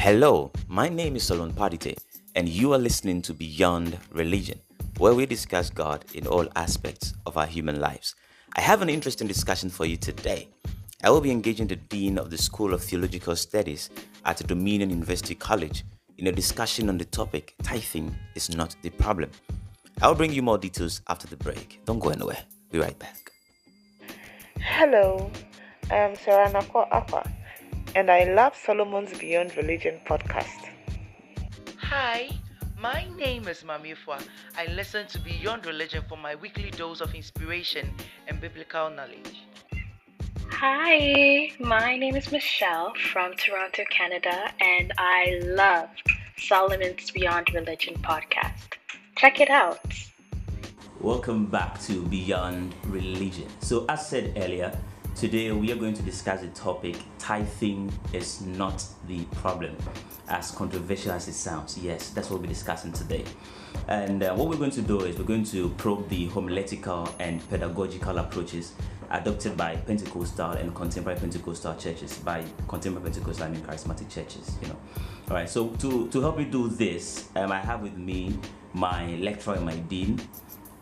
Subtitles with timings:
[0.00, 1.94] Hello, my name is Solomon Padite,
[2.34, 4.58] and you are listening to Beyond Religion,
[4.96, 8.14] where we discuss God in all aspects of our human lives.
[8.56, 10.48] I have an interesting discussion for you today.
[11.04, 13.90] I will be engaging the Dean of the School of Theological Studies
[14.24, 15.84] at Dominion University College
[16.16, 19.30] in a discussion on the topic Tithing is not the problem.
[20.00, 21.78] I'll bring you more details after the break.
[21.84, 22.42] Don't go anywhere.
[22.72, 23.30] Be right back.
[24.56, 25.30] Hello,
[25.90, 27.30] I'm Sarah Nako Aqua,
[27.94, 30.68] and I love Solomon's Beyond Religion podcast.
[31.78, 32.30] Hi,
[32.78, 34.22] my name is Mamifwa.
[34.56, 37.90] I listen to Beyond Religion for my weekly dose of inspiration
[38.28, 39.42] and biblical knowledge.
[40.50, 45.88] Hi, my name is Michelle from Toronto, Canada, and I love
[46.36, 48.74] Solomon's Beyond Religion podcast.
[49.16, 49.80] Check it out.
[51.00, 53.48] Welcome back to Beyond Religion.
[53.60, 54.78] So, as said earlier,
[55.20, 59.76] today we are going to discuss the topic tithing is not the problem,
[60.28, 61.76] as controversial as it sounds.
[61.76, 63.26] Yes, that's what we're discussing today.
[63.88, 67.46] And uh, what we're going to do is we're going to probe the homiletical and
[67.50, 68.72] pedagogical approaches
[69.10, 72.16] adopted by Pentecostal and contemporary Pentecostal churches.
[72.16, 74.56] By contemporary Pentecostal, I mean charismatic churches.
[74.62, 74.76] You know.
[75.28, 75.50] All right.
[75.50, 78.38] So to to help me do this, um, I have with me
[78.72, 80.18] my lecturer and my dean,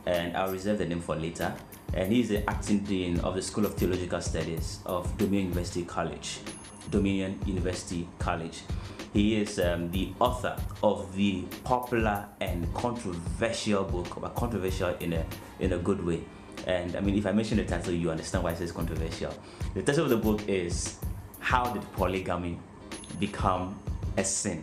[0.09, 1.55] and I'll reserve the name for later.
[1.92, 6.41] And he's the acting dean of the School of Theological Studies of Dominion University College.
[6.91, 8.62] Dominion University College.
[9.12, 15.27] He is um, the author of the popular and controversial book, but controversial in a
[15.61, 16.25] in a good way.
[16.67, 19.33] And I mean, if I mention the title, you understand why it says controversial.
[19.75, 20.98] The title of the book is
[21.39, 22.59] "How Did Polygamy
[23.19, 23.78] Become
[24.17, 24.62] a Sin?"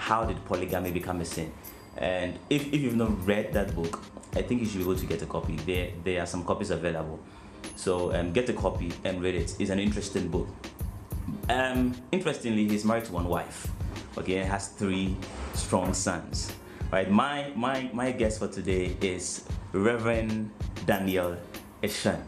[0.00, 1.52] How did polygamy become a sin?
[2.00, 4.02] And if, if you've not read that book,
[4.34, 5.56] I think you should be able to get a copy.
[5.56, 7.20] There there are some copies available.
[7.76, 9.54] So um, get a copy and read it.
[9.58, 10.48] It's an interesting book.
[11.48, 13.68] Um, interestingly, he's married to one wife.
[14.16, 15.16] Okay, and has three
[15.54, 16.52] strong sons.
[16.90, 17.10] Right.
[17.10, 20.50] My my my guest for today is Reverend
[20.86, 21.36] Daniel
[21.82, 22.20] Eshan.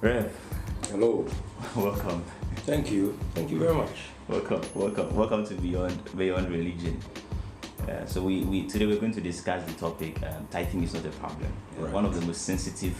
[0.00, 0.30] Rev,
[0.90, 1.26] Hello.
[1.76, 2.22] welcome.
[2.66, 3.18] Thank you.
[3.34, 4.12] Thank you very much.
[4.28, 7.00] Welcome, welcome, welcome to Beyond Beyond Religion.
[7.88, 11.04] Uh, so we, we today we're going to discuss the topic um, tithing is not
[11.04, 11.52] a problem.
[11.76, 11.92] Right.
[11.92, 12.96] One of the most sensitive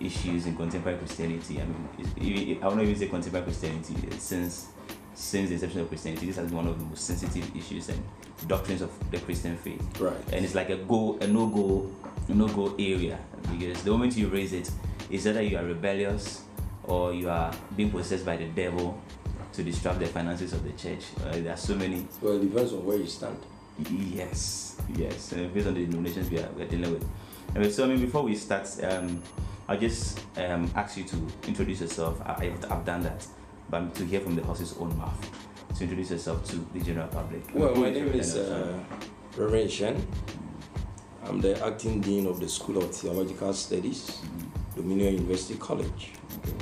[0.00, 1.60] issues in contemporary Christianity.
[1.60, 4.68] I mean, I won't even say contemporary Christianity uh, since
[5.14, 6.26] since the inception of Christianity.
[6.26, 8.02] This has been one of the most sensitive issues and
[8.46, 9.82] doctrines of the Christian faith.
[10.00, 10.16] Right.
[10.32, 11.90] And it's like a go a no go
[12.28, 13.18] no go area
[13.50, 14.70] because the moment you raise it,
[15.10, 16.42] it's either you are rebellious
[16.84, 19.00] or you are being possessed by the devil
[19.52, 21.04] to disrupt the finances of the church.
[21.24, 23.36] Uh, there are so many Well, it depends on where you stand.
[23.90, 27.08] Yes, yes, uh, based on the denominations we are, we are dealing with.
[27.54, 29.22] Anyway, so I mean, before we start, um,
[29.68, 31.16] I'll just um, ask you to
[31.46, 32.20] introduce yourself.
[32.24, 33.26] I, I've, I've done that,
[33.70, 35.30] but to hear from the horse's own mouth,
[35.76, 37.42] to introduce yourself to the general public.
[37.54, 38.78] Well, my name is uh,
[39.36, 40.06] Reverend Shen.
[41.24, 44.18] I'm the acting dean of the School of Theological Studies,
[44.76, 46.56] Dominion University College, Okay.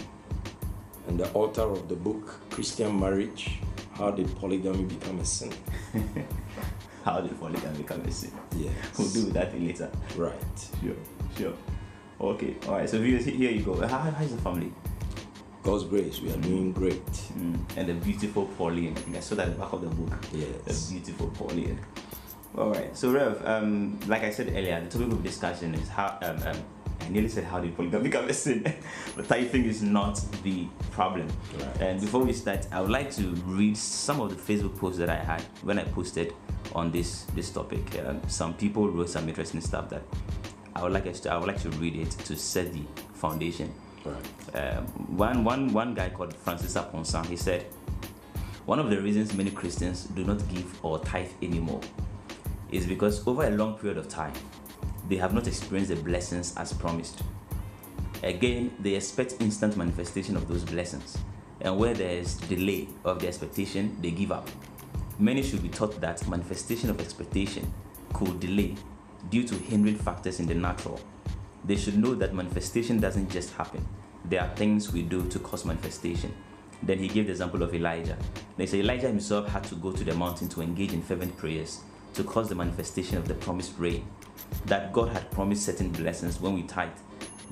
[1.09, 3.59] and the author of the book Christian Marriage:
[3.95, 5.53] How Did Polygamy Become a Sin?
[7.05, 8.33] How did can become a sin?
[8.57, 8.73] Yes.
[8.99, 9.91] We'll do that later.
[10.17, 10.35] Right.
[10.83, 10.95] Sure,
[11.37, 11.55] sure.
[12.21, 12.89] Okay, all right.
[12.89, 13.75] So viewers, here you go.
[13.87, 14.73] How, how's the family?
[15.63, 17.07] God's grace, we are doing great.
[17.07, 17.59] Mm.
[17.77, 18.97] And the beautiful Pauline.
[18.97, 20.19] I think I saw that at the back of the book.
[20.33, 20.89] Yes.
[20.89, 21.79] The beautiful Pauline.
[22.57, 22.97] All right.
[22.97, 26.19] So Rev, um, like I said earlier, the topic of discussion is how.
[26.23, 26.57] Um, um,
[27.11, 28.63] nearly said how did polygamy become a sin,
[29.17, 31.29] but tithing is not the problem.
[31.59, 31.81] Right.
[31.81, 35.11] And before we start, I would like to read some of the Facebook posts that
[35.11, 36.35] I had when I posted
[36.75, 37.99] on this this topic.
[38.05, 40.03] Um, some people wrote some interesting stuff that
[40.75, 41.33] I would like us to.
[41.33, 42.83] I would like to read it to set the
[43.15, 43.73] foundation.
[44.05, 44.55] Right.
[44.55, 47.67] Um, one, one, one guy called Francis Aponsan, he said,
[48.65, 51.81] one of the reasons many Christians do not give or tithe anymore
[52.71, 54.33] is because over a long period of time,
[55.11, 57.23] they have not experienced the blessings as promised.
[58.23, 61.19] Again, they expect instant manifestation of those blessings,
[61.61, 64.49] and where there is delay of the expectation, they give up.
[65.19, 67.75] Many should be taught that manifestation of expectation
[68.13, 68.77] could delay
[69.31, 71.01] due to hindering factors in the natural.
[71.65, 73.87] They should know that manifestation doesn't just happen.
[74.25, 76.33] There are things we do to cause manifestation.
[76.83, 78.17] Then he gave the example of Elijah.
[78.57, 81.81] They say Elijah himself had to go to the mountain to engage in fervent prayers
[82.15, 84.07] to cause the manifestation of the promised rain.
[84.67, 86.91] That God had promised certain blessings when we tithe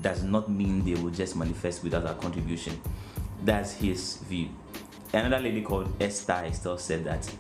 [0.01, 2.81] does not mean they will just manifest without our contribution.
[3.43, 4.49] That's his view.
[5.13, 7.31] Another lady called Esther Estelle said that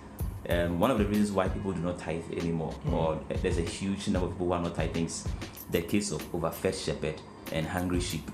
[0.49, 2.93] um, one of the reasons why people do not tithe anymore, mm.
[2.93, 5.27] or uh, there's a huge number of people who are not tithing, is
[5.71, 7.21] the case of overfed shepherd
[7.53, 8.31] and hungry sheep.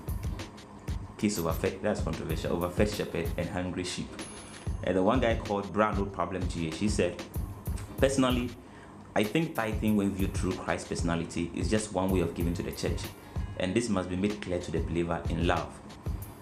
[1.17, 4.07] Case of overfed, that's controversial, overfed shepherd and hungry sheep.
[4.83, 7.21] And the one guy called Brown No Problem GH, he said,
[7.97, 8.49] Personally,
[9.17, 12.63] I think tithing, when viewed through Christ's personality, is just one way of giving to
[12.63, 12.99] the church,
[13.61, 15.69] and this must be made clear to the believer in love.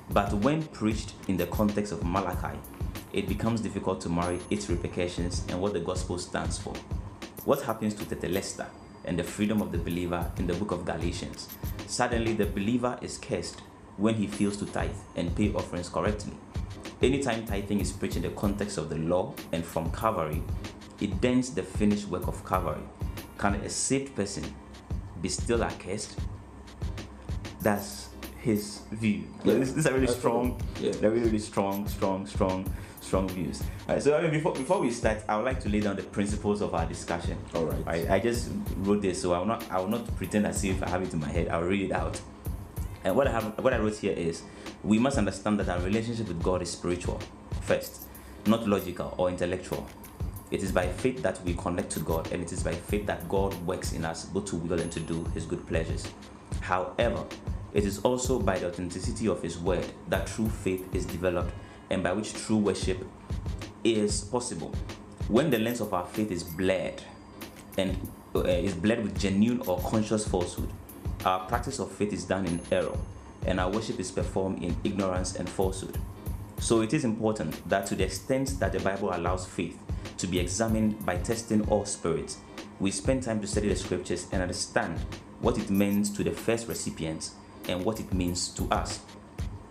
[0.10, 2.58] But when preached in the context of Malachi,
[3.14, 6.74] it becomes difficult to marry its repercussions and what the gospel stands for.
[7.46, 8.66] What happens to Tetelestai
[9.06, 11.50] and the freedom of the believer in the book of Galatians?
[11.86, 13.62] Suddenly, the believer is cursed
[13.98, 16.34] when he fails to tithe and pay offerings correctly.
[17.04, 20.42] Anytime tithing is preached in the context of the law and from Calvary,
[21.04, 22.82] it dents the finished work of Calvary.
[23.38, 24.44] Can a saved person
[25.22, 26.18] be still accursed?
[27.62, 28.10] That's
[28.42, 29.24] his view.
[29.44, 29.56] Yeah.
[29.56, 30.62] This, this is a really strong.
[30.80, 30.92] Yeah.
[30.92, 33.62] they're really, really strong, strong, strong, strong views.
[33.88, 35.98] All right, so I mean, before before we start, I would like to lay down
[35.98, 37.38] the principles of our discussion.
[37.54, 37.84] All right.
[37.86, 40.82] I, I just wrote this, so I will not I will not pretend as if
[40.82, 41.50] I have it in my head.
[41.50, 42.20] I'll read it out.
[43.04, 44.44] And what I have what I wrote here is
[44.84, 47.20] we must understand that our relationship with God is spiritual
[47.62, 48.04] first,
[48.46, 49.86] not logical or intellectual.
[50.54, 53.28] It is by faith that we connect to God, and it is by faith that
[53.28, 56.08] God works in us both to will and to do His good pleasures.
[56.62, 57.26] However,
[57.74, 61.52] it is also by the authenticity of His word that true faith is developed,
[61.90, 63.04] and by which true worship
[63.84, 64.72] is possible.
[65.28, 67.02] When the lens of our faith is blurred
[67.80, 67.98] and
[68.36, 70.70] uh, is blurred with genuine or conscious falsehood,
[71.26, 72.96] our practice of faith is done in error,
[73.48, 75.98] and our worship is performed in ignorance and falsehood.
[76.60, 79.80] So it is important that to the extent that the Bible allows faith
[80.18, 82.38] to be examined by testing all spirits,
[82.80, 84.98] we spend time to study the scriptures and understand
[85.42, 87.36] what it means to the first recipients
[87.68, 89.02] and what it means to us.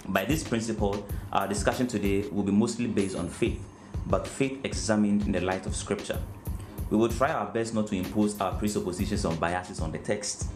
[0.08, 3.62] By this principle, our discussion today will be mostly based on faith,
[4.06, 6.20] but faith examined in the light of scripture.
[6.90, 10.48] We will try our best not to impose our presuppositions or biases on the text.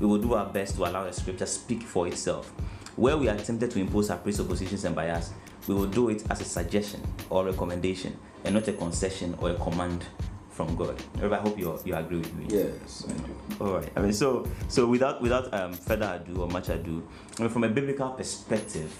[0.00, 2.50] We will do our best to allow the scripture speak for itself.
[2.96, 5.32] Where we are tempted to impose our presuppositions and bias,
[5.68, 9.54] we will do it as a suggestion or recommendation and not a concession or a
[9.54, 10.04] command
[10.50, 11.02] from God.
[11.20, 12.46] I hope you you agree with me.
[12.48, 13.64] Yes, I do.
[13.64, 13.90] All right.
[13.96, 17.02] I mean, so so without without um, further ado or much ado,
[17.38, 18.92] I mean, from a biblical perspective,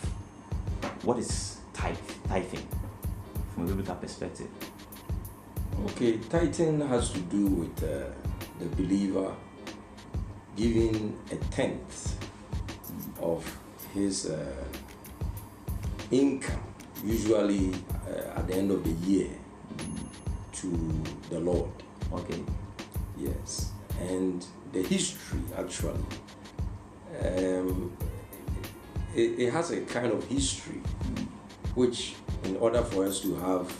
[1.02, 1.96] what is tithe,
[2.28, 2.66] tithing?
[3.54, 4.48] From a biblical perspective.
[5.86, 8.10] Okay, tithing has to do with uh,
[8.58, 9.34] the believer
[10.56, 12.16] giving a tenth
[13.20, 13.44] of
[13.92, 14.64] his uh,
[16.10, 16.62] income,
[17.04, 17.72] usually
[18.08, 19.28] uh, at the end of the year,
[20.52, 21.70] to the Lord.
[22.12, 22.42] Okay.
[23.16, 23.70] Yes,
[24.00, 26.04] and the history actually,
[27.22, 27.96] um,
[29.14, 30.80] it, it has a kind of history
[31.74, 32.14] which,
[32.44, 33.72] in order for us to have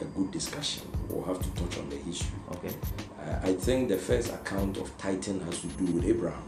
[0.00, 2.38] a good discussion, we'll have to touch on the history.
[2.52, 2.74] Okay.
[3.20, 6.44] Uh, I think the first account of tithing has to do with Abraham.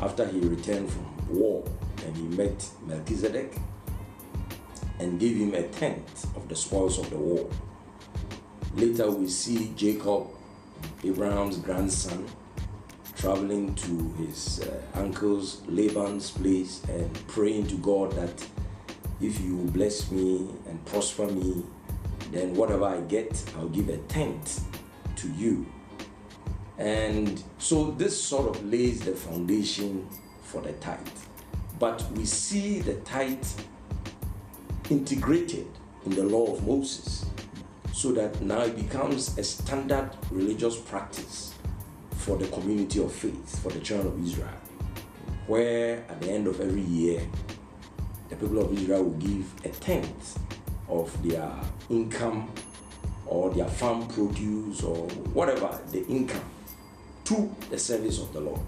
[0.00, 1.64] After he returned from war
[2.04, 3.56] and he met Melchizedek
[5.02, 7.48] and gave him a tenth of the spoils of the war.
[8.76, 10.28] Later, we see Jacob,
[11.04, 12.26] Abraham's grandson,
[13.16, 18.46] traveling to his uh, uncle's Laban's place and praying to God that
[19.20, 21.64] if you bless me and prosper me,
[22.30, 24.64] then whatever I get, I'll give a tenth
[25.16, 25.66] to you.
[26.78, 30.08] And so this sort of lays the foundation
[30.42, 31.06] for the tithe.
[31.78, 33.44] But we see the tithe
[34.92, 35.66] integrated
[36.04, 37.24] in the law of Moses
[37.92, 41.54] so that now it becomes a standard religious practice
[42.10, 44.60] for the community of faith, for the children of Israel,
[45.46, 47.26] where at the end of every year,
[48.28, 50.38] the people of Israel will give a tenth
[50.88, 51.50] of their
[51.88, 52.50] income
[53.26, 56.44] or their farm produce or whatever the income
[57.24, 58.60] to the service of the Lord.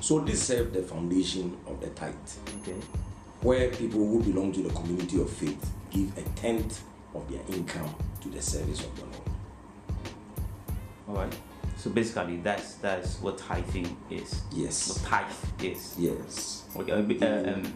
[0.00, 2.14] So this served the foundation of the tithe,
[2.62, 2.76] Okay.
[3.42, 6.82] Where people who belong to the community of faith give a tenth
[7.14, 9.30] of their income to the service of the Lord.
[11.08, 11.34] All right.
[11.76, 14.42] So basically, that's that's what tithing is.
[14.52, 14.88] Yes.
[14.88, 15.96] What tithe is.
[15.98, 16.64] Yes.
[16.76, 16.92] Okay.
[16.92, 17.74] uh, uh, um,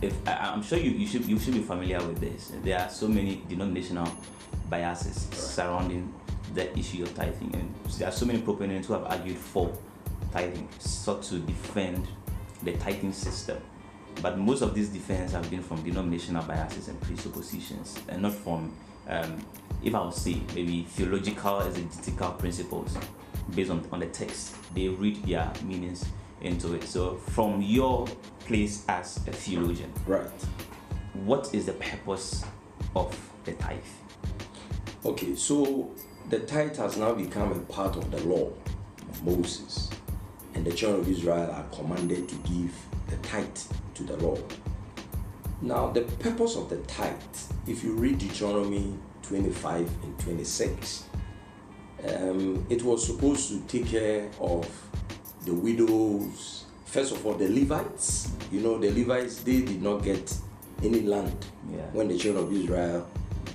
[0.00, 2.52] if I, I'm sure you, you should you should be familiar with this.
[2.62, 4.08] There are so many denominational
[4.70, 6.14] biases surrounding
[6.54, 9.76] the issue of tithing, and there are so many proponents who have argued for
[10.32, 12.06] tithing, sought to defend
[12.62, 13.60] the tithing system.
[14.20, 18.72] But most of these defense have been from denominational biases and presuppositions, and not from,
[19.08, 19.44] um,
[19.82, 22.96] if I would say, maybe theological exegetical principles
[23.54, 24.56] based on, on the text.
[24.74, 26.04] They read their meanings
[26.40, 26.84] into it.
[26.84, 28.06] So, from your
[28.40, 30.28] place as a theologian, Right.
[31.14, 32.44] what is the purpose
[32.96, 33.78] of the tithe?
[35.04, 35.90] Okay, so
[36.28, 38.50] the tithe has now become a part of the law
[39.08, 39.90] of Moses,
[40.54, 42.74] and the children of Israel are commanded to give
[43.08, 43.46] the tithe
[43.98, 44.42] to the Lord.
[45.60, 47.12] Now, the purpose of the tithe,
[47.66, 51.04] if you read Deuteronomy 25 and 26,
[52.08, 54.66] um, it was supposed to take care of
[55.44, 56.64] the widows.
[56.86, 58.30] First of all, the Levites.
[58.52, 60.32] You know, the Levites, they did not get
[60.82, 61.78] any land Yeah.
[61.92, 63.06] when the children of Israel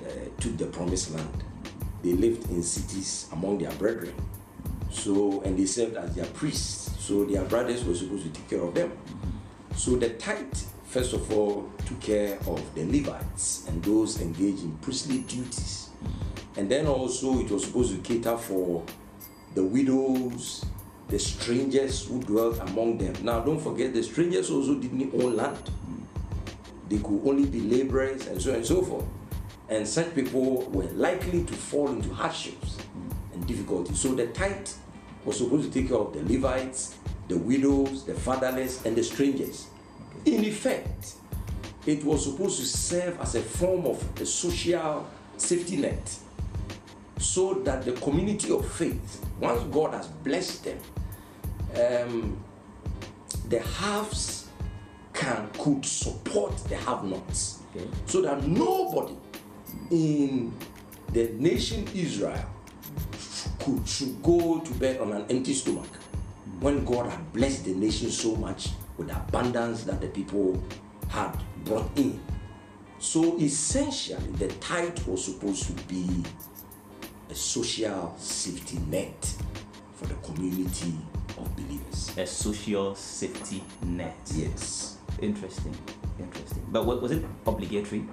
[0.06, 1.44] uh, took the promised land.
[2.04, 4.14] They lived in cities among their brethren.
[4.92, 6.92] So, and they served as their priests.
[7.00, 8.92] So, their brothers were supposed to take care of them.
[9.76, 14.78] So, the tithe, first of all, took care of the Levites and those engaged in
[14.78, 15.90] priestly duties.
[16.56, 18.84] And then also, it was supposed to cater for
[19.56, 20.66] the widows,
[21.10, 23.16] the strangers who dwelt among them.
[23.24, 25.70] Now, don't forget, the strangers also didn't own land
[26.94, 29.06] they could only be laborers and so on and so forth.
[29.70, 32.78] And such people were likely to fall into hardships
[33.34, 34.00] and difficulties.
[34.00, 34.68] So the tithe
[35.26, 36.96] was supposed to take care of the Levites,
[37.34, 39.68] the widows, the fatherless, and the strangers.
[40.26, 41.16] In effect,
[41.86, 46.16] it was supposed to serve as a form of a social safety net
[47.18, 50.78] so that the community of faith, once God has blessed them,
[51.76, 52.38] um,
[53.50, 54.48] the haves
[55.14, 57.88] can could support the have-nots, Okay.
[58.06, 59.16] so that nobody
[59.90, 60.54] in
[61.12, 62.46] the nation Israel
[63.60, 65.90] could should go to bed on an empty stomach
[66.64, 70.64] when God had blessed the nation so much with the abundance that the people
[71.10, 72.22] had brought in.
[73.00, 76.24] So essentially, the tithe was supposed to be
[77.30, 79.36] a social safety net
[79.96, 80.94] for the community
[81.38, 82.18] of believers.
[82.18, 84.16] A social safety net.
[84.34, 85.00] Yes.
[85.22, 85.76] Interesting.
[86.18, 86.66] Interesting.
[86.72, 88.06] But what was it obligatory?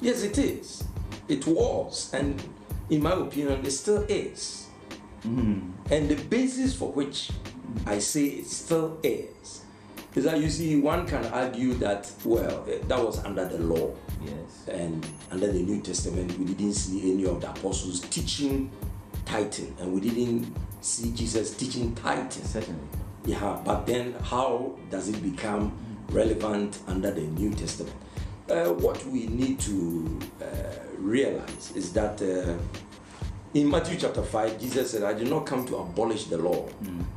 [0.00, 0.82] Yes, it is.
[1.28, 2.42] It was, and
[2.88, 4.68] in my opinion, it still is.
[5.24, 5.72] Hmm.
[5.90, 7.30] And the basis for which
[7.86, 9.62] I say it still is,
[10.14, 13.94] is that you see, one can argue that, well, eh, that was under the law.
[14.24, 14.68] Yes.
[14.68, 18.70] And under the New Testament, we didn't see any of the apostles teaching
[19.24, 22.44] tithing, and we didn't see Jesus teaching tithing.
[22.44, 22.80] Certainly.
[23.26, 25.76] Yeah, but then how does it become
[26.10, 27.94] relevant under the New Testament?
[28.48, 30.46] Uh, what we need to uh,
[30.96, 32.54] realize is that uh,
[33.60, 36.68] in Matthew chapter 5, Jesus said, I did not come to abolish the law,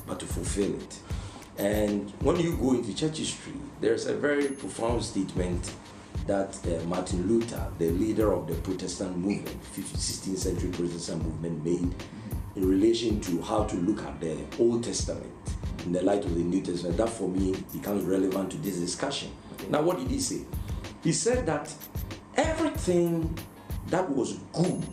[0.07, 0.99] but to fulfill it.
[1.59, 5.71] And when you go into church history, there's a very profound statement
[6.25, 11.63] that uh, Martin Luther, the leader of the Protestant movement, 15th, 16th century Protestant movement,
[11.63, 11.93] made
[12.55, 15.31] in relation to how to look at the Old Testament
[15.85, 16.97] in the light of the New Testament.
[16.97, 19.31] That for me becomes relevant to this discussion.
[19.69, 20.41] Now, what did he say?
[21.03, 21.71] He said that
[22.35, 23.37] everything
[23.89, 24.83] that was good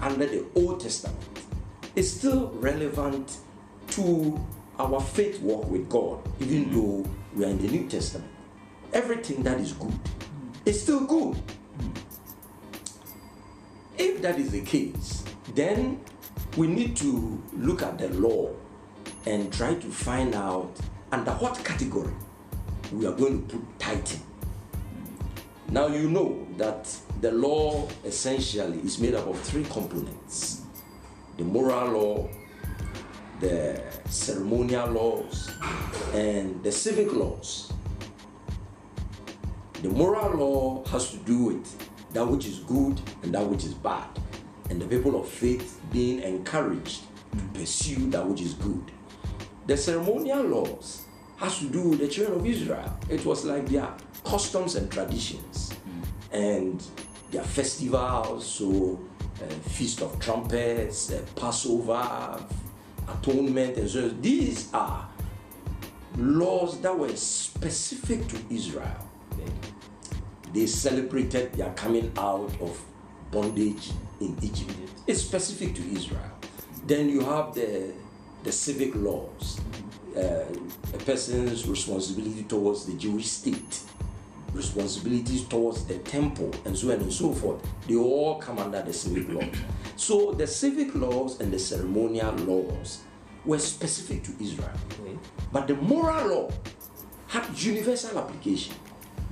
[0.00, 1.18] under the Old Testament
[1.96, 3.38] is still relevant
[3.88, 4.40] to
[4.78, 6.72] our faith walk with God, even mm.
[6.74, 8.30] though we are in the New Testament.
[8.92, 9.98] Everything that is good
[10.64, 11.36] is still good.
[11.78, 11.96] Mm.
[13.98, 16.00] If that is the case, then
[16.56, 18.50] we need to look at the law
[19.26, 20.72] and try to find out
[21.12, 22.12] under what category
[22.92, 24.22] we are going to put tithing.
[25.70, 30.62] Now you know that the law essentially is made up of three components
[31.36, 32.28] the moral law,
[33.38, 35.48] the ceremonial laws,
[36.12, 37.72] and the civic laws.
[39.80, 43.72] The moral law has to do with that which is good and that which is
[43.72, 44.08] bad,
[44.70, 48.90] and the people of faith being encouraged to pursue that which is good.
[49.66, 51.04] The ceremonial laws
[51.36, 52.98] has to do with the children of Israel.
[53.08, 53.88] It was like their
[54.24, 55.72] customs and traditions
[56.32, 56.82] and
[57.30, 58.98] their festivals, so
[59.42, 62.44] uh, Feast of Trumpets, uh, Passover,
[63.08, 64.08] Atonement, and so.
[64.08, 65.08] These are
[66.16, 69.06] laws that were specific to Israel.
[70.52, 72.80] They celebrated their coming out of
[73.30, 74.74] bondage in Egypt.
[75.06, 76.32] It's specific to Israel.
[76.86, 77.92] Then you have the
[78.42, 79.60] the civic laws,
[80.16, 80.20] uh,
[80.94, 83.80] a person's responsibility towards the Jewish state,
[84.52, 87.64] responsibilities towards the temple, and so on and so forth.
[87.86, 89.42] They all come under the civic law.
[89.96, 93.00] So the civic laws and the ceremonial laws
[93.44, 94.70] were specific to Israel.
[95.00, 95.18] Okay.
[95.52, 96.50] But the moral law
[97.28, 98.74] had universal application.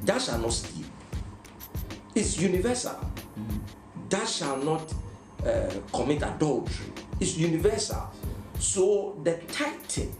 [0.05, 0.87] Thou shalt not steal.
[2.15, 2.99] It's universal.
[4.09, 4.95] Thou shalt not
[5.47, 6.87] uh, commit adultery.
[7.21, 8.11] It's universal.
[8.59, 10.15] So the tithing,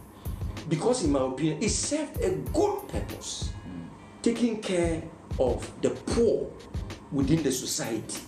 [0.67, 3.49] because in my opinion, it served a good purpose,
[4.21, 5.01] taking care
[5.39, 6.51] of the poor
[7.11, 8.21] within the society.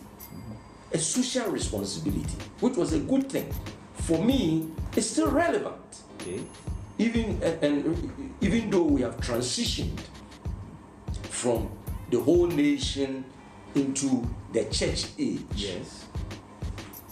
[0.94, 3.54] A social responsibility, which was a good thing.
[3.94, 5.76] For me, it's still relevant
[6.22, 6.40] Okay.
[6.98, 10.00] even and, and even though we have transitioned
[11.30, 11.70] from
[12.12, 13.26] the whole nation
[13.74, 15.42] into the church age.
[15.56, 16.06] Yes.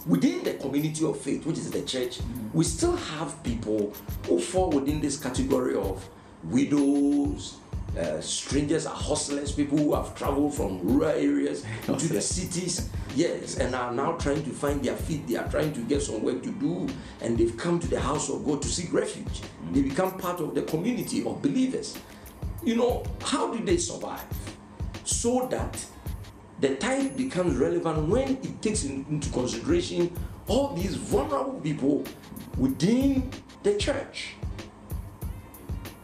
[0.06, 2.56] Within the community of faith, which is the church, mm-hmm.
[2.56, 3.92] we still have people
[4.26, 6.06] who fall within this category of
[6.44, 7.56] widows,
[7.98, 13.58] uh, strangers are hustlers, people who have traveled from rural areas to the cities, yes,
[13.58, 15.26] and are now trying to find their feet.
[15.26, 16.88] They are trying to get some work to do,
[17.20, 19.40] and they've come to the house of God to seek refuge.
[19.72, 21.98] They become part of the community of believers.
[22.62, 24.24] You know, how do they survive?
[25.04, 25.84] So that
[26.60, 30.12] the tithe becomes relevant when it takes in- into consideration
[30.46, 32.04] all these vulnerable people
[32.58, 33.30] within
[33.62, 34.34] the church.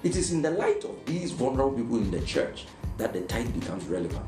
[0.07, 3.53] It is in the light of these vulnerable people in the church that the tithe
[3.59, 4.25] becomes relevant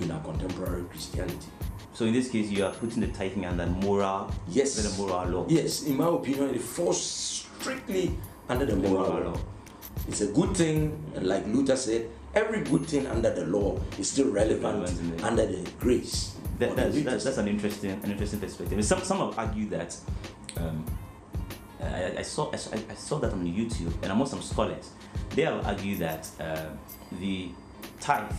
[0.00, 1.46] in our contemporary Christianity.
[1.92, 4.78] So in this case, you are putting the tithing under moral, Yes.
[4.78, 5.46] under the moral law.
[5.46, 8.16] Yes, in my opinion, it falls strictly
[8.48, 9.40] under the moral moral law.
[10.08, 14.08] It's a good thing, and like Luther said, every good thing under the law is
[14.10, 16.34] still relevant Relevant under the grace.
[16.60, 18.82] That, that's, that's, that's an interesting an interesting perspective.
[18.86, 19.94] Some some have argued that
[20.56, 20.82] um,
[21.82, 22.56] I, I saw I,
[22.90, 24.90] I saw that on YouTube and among some scholars
[25.30, 26.78] they have argued that um
[27.20, 27.50] the
[28.00, 28.32] tithe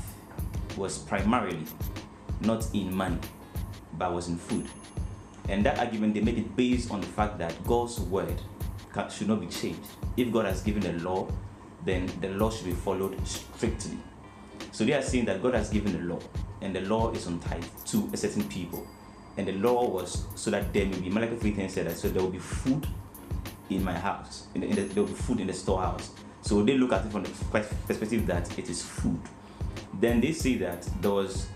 [0.78, 1.66] was primarily
[2.42, 3.20] not in money
[3.98, 4.68] but was in food,
[5.50, 8.42] and that argument they make it based on the fact that God's word
[8.92, 9.88] ca- should not be changed.
[10.18, 11.28] If God has given a law,
[11.86, 13.98] then the law should be followed strictly.
[14.72, 16.20] So they are saying that God has given a law,
[16.62, 18.88] and the law is on tithe to a certain people.
[19.38, 22.22] And the law was so that there may be, Malachi 3 said that, so there
[22.22, 22.88] will be food
[23.76, 26.12] in my house, in the, in the, food in the storehouse.
[26.42, 29.20] So they look at it from the perspective that it is food.
[30.00, 31.48] Then they say that there was,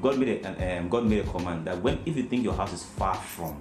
[0.00, 2.72] God made a, um, God made a command that when, if you think your house
[2.72, 3.60] is far from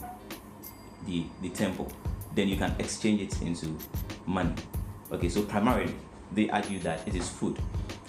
[1.05, 1.91] the, the temple,
[2.33, 3.77] then you can exchange it into
[4.25, 4.53] money.
[5.11, 5.93] Okay, so primarily
[6.31, 7.59] they argue that it is food.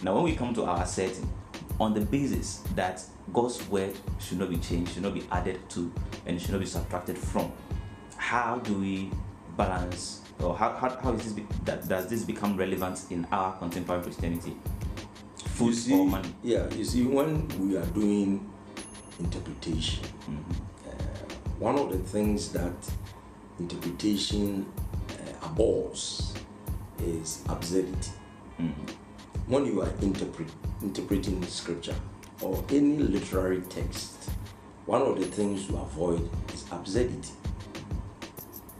[0.03, 1.29] Now, when we come to our setting,
[1.81, 5.93] on the basis that God's word should not be changed, should not be added to,
[6.27, 7.53] and should not be subtracted from,
[8.17, 9.11] how do we
[9.57, 13.57] balance, or how, how, how is this be, that, does this become relevant in our
[13.59, 14.57] contemporary Christianity?
[15.37, 16.35] Food see, or money?
[16.43, 18.51] Yeah, you see, when we are doing
[19.21, 20.05] interpretation,
[20.87, 20.91] uh,
[21.59, 22.75] one of the things that
[23.59, 24.67] interpretation
[25.11, 26.35] uh, abhors
[26.99, 28.11] is absurdity.
[29.47, 30.49] When you are interpret,
[30.83, 31.95] interpreting scripture
[32.41, 34.31] or any literary text,
[34.87, 37.31] one of the things you avoid is absurdity.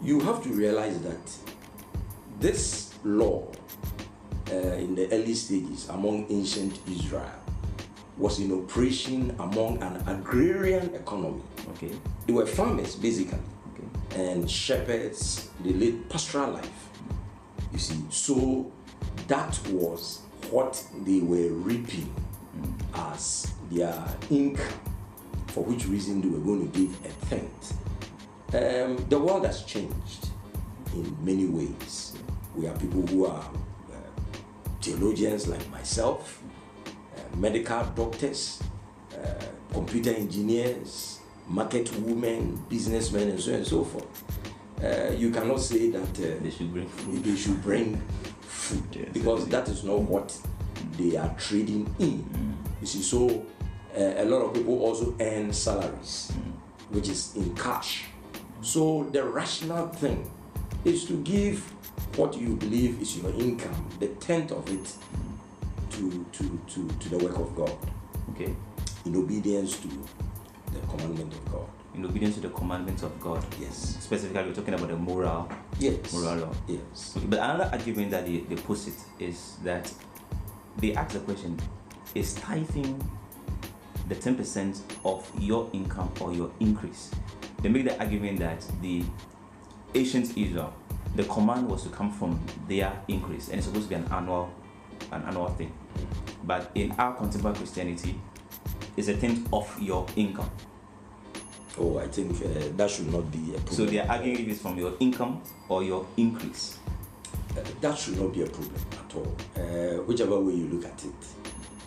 [0.03, 1.33] You have to realize that
[2.41, 3.47] this law
[4.51, 7.31] uh, in the early stages among ancient Israel
[8.19, 11.43] was in operation among an agrarian economy.
[11.71, 11.91] Okay,
[12.27, 13.39] They were farmers basically
[13.73, 14.23] okay.
[14.31, 16.89] and shepherds, they led pastoral life.
[17.73, 18.71] You see, so
[19.27, 22.13] that was what they were reaping
[22.95, 24.79] as their income,
[25.49, 27.75] for which reason they were going to give a tenth.
[28.55, 30.29] Um, the world has changed
[30.95, 32.13] in many ways.
[32.55, 33.97] We are people who are uh,
[34.81, 36.41] theologians like myself,
[36.87, 38.63] uh, medical doctors,
[39.13, 44.25] uh, computer engineers, market women, businessmen, and so on and so forth.
[44.83, 47.25] Uh, you cannot say that uh, They should bring food.
[47.25, 48.01] they should bring
[48.43, 50.37] food Yes, because that is not what
[50.97, 52.25] they are trading in.
[52.81, 53.45] You see, so
[53.99, 56.31] uh, a lot of people also earn salaries,
[56.91, 58.05] which is in cash.
[58.65, 60.31] So the rational thing
[60.87, 61.59] is to give
[62.17, 64.93] what you believe is your income, the tenth of it,
[65.91, 67.77] to to to, to the work of God
[68.31, 68.55] Okay,
[69.05, 69.89] in obedience to
[70.73, 71.69] the commandment of God.
[71.95, 73.45] in obedience to the commandments of God.
[73.61, 73.99] Yes.
[74.01, 75.49] Specifically, we're talking about the moral
[75.79, 76.13] Yes.
[76.13, 76.53] moral law.
[76.67, 77.15] Yes.
[77.17, 79.93] Okay, but another argument that they, they posit is that
[80.79, 81.61] they ask the question
[82.15, 82.97] is tithing
[84.09, 87.11] the 10% of your income or your increase?
[87.65, 89.03] They make the argument that the
[89.95, 90.75] ancient Israel,
[91.17, 94.53] the command was to come from their increase and it's supposed to be an annual
[95.11, 95.73] an annual thing.
[96.45, 98.21] But in our contemporary Christianity,
[98.99, 100.51] it's a tenth of your income.
[101.79, 103.75] Oh, I think uh, that should not be a problem.
[103.75, 106.77] So they are arguing if it's from your income or your increase.
[107.57, 109.35] Uh, that should not be a problem at all.
[109.57, 111.15] Uh, whichever way you look at it,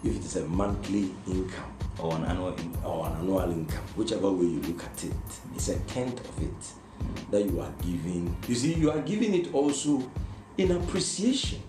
[0.03, 2.85] if it is a monthly income Or an annual income.
[2.85, 5.13] or an annual income, whichever way you look at it,
[5.55, 8.35] it's a tenth of it that you are giving.
[8.47, 10.09] You see, you are giving it also
[10.57, 11.61] in appreciation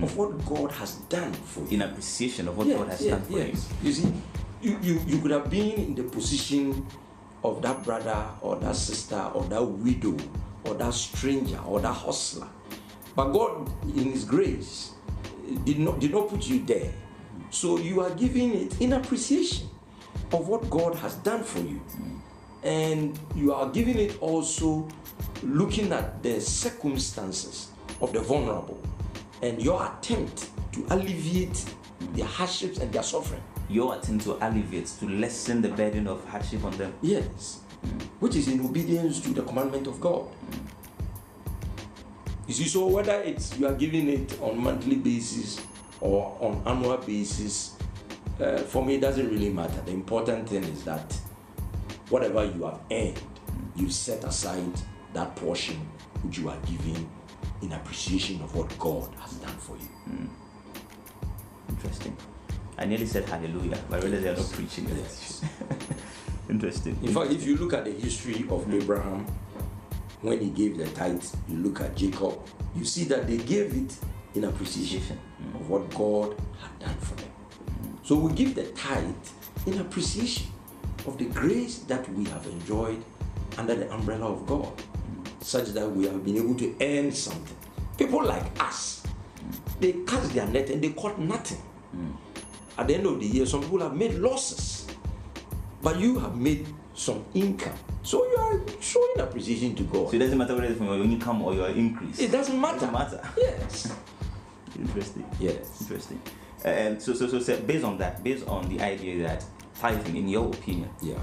[0.00, 0.16] of mm.
[0.16, 1.68] what God has done for you.
[1.70, 3.72] In appreciation of what Yes, God has yes, done for yes.
[3.82, 4.12] You see,
[4.62, 6.86] you, you, you could have been in the position
[7.42, 10.16] of that brother or that sister or that widow
[10.64, 12.48] or that stranger or that hustler.
[13.16, 14.92] But God, in His grace,
[15.64, 16.92] did not, did not put you there
[17.52, 19.68] So you are giving it in appreciation
[20.32, 21.80] of what God has done for you.
[22.62, 24.88] And you are giving it also
[25.42, 28.80] looking at the circumstances of the vulnerable
[29.42, 31.64] and your attempt to alleviate
[32.14, 33.42] their hardships and their suffering.
[33.68, 36.94] Your attempt to alleviate, to lessen the burden of hardship on them.
[37.02, 37.60] Yes,
[38.20, 40.26] which is in obedience to the commandment of God.
[42.46, 45.64] You see, so whether it's you are giving it on monthly basis
[46.00, 47.71] or on annual basis,
[48.42, 49.80] uh, for me it doesn't really matter.
[49.82, 51.14] The important thing is that
[52.08, 53.20] whatever you have earned,
[53.76, 54.72] you set aside
[55.14, 55.76] that portion
[56.22, 57.08] which you are giving
[57.62, 60.28] in appreciation of what God has done for you.
[61.68, 62.16] Interesting.
[62.78, 64.88] I nearly said hallelujah, but I realized they're not preaching.
[64.88, 65.44] Yes.
[66.48, 66.98] Interesting.
[67.02, 69.26] In fact, if you look at the history of Abraham,
[70.20, 72.38] when he gave the tithe, you look at Jacob,
[72.76, 73.96] you see that they gave it
[74.34, 75.18] in appreciation
[75.54, 77.31] of what God had done for them.
[78.12, 79.14] So we give the tithe
[79.64, 80.46] in appreciation
[81.06, 83.02] of the grace that we have enjoyed
[83.56, 84.70] under the umbrella of God,
[85.40, 87.56] such that we have been able to earn something.
[87.96, 89.02] People like us,
[89.80, 91.56] they cast their net and they caught nothing.
[92.76, 94.86] At the end of the year, some people have made losses
[95.80, 97.78] but you have made some income.
[98.02, 100.10] So you are showing appreciation to God.
[100.10, 102.20] So it doesn't matter whether it's from your income or your increase.
[102.20, 102.76] it doesn't matter.
[102.76, 103.30] It doesn't matter.
[103.38, 103.90] Yes.
[104.78, 105.24] Interesting.
[105.40, 105.80] Yes.
[105.80, 106.20] Interesting.
[106.64, 109.44] And so, so, so, so, based on that, based on the idea that
[109.78, 111.14] tithing, in your opinion, Yeah.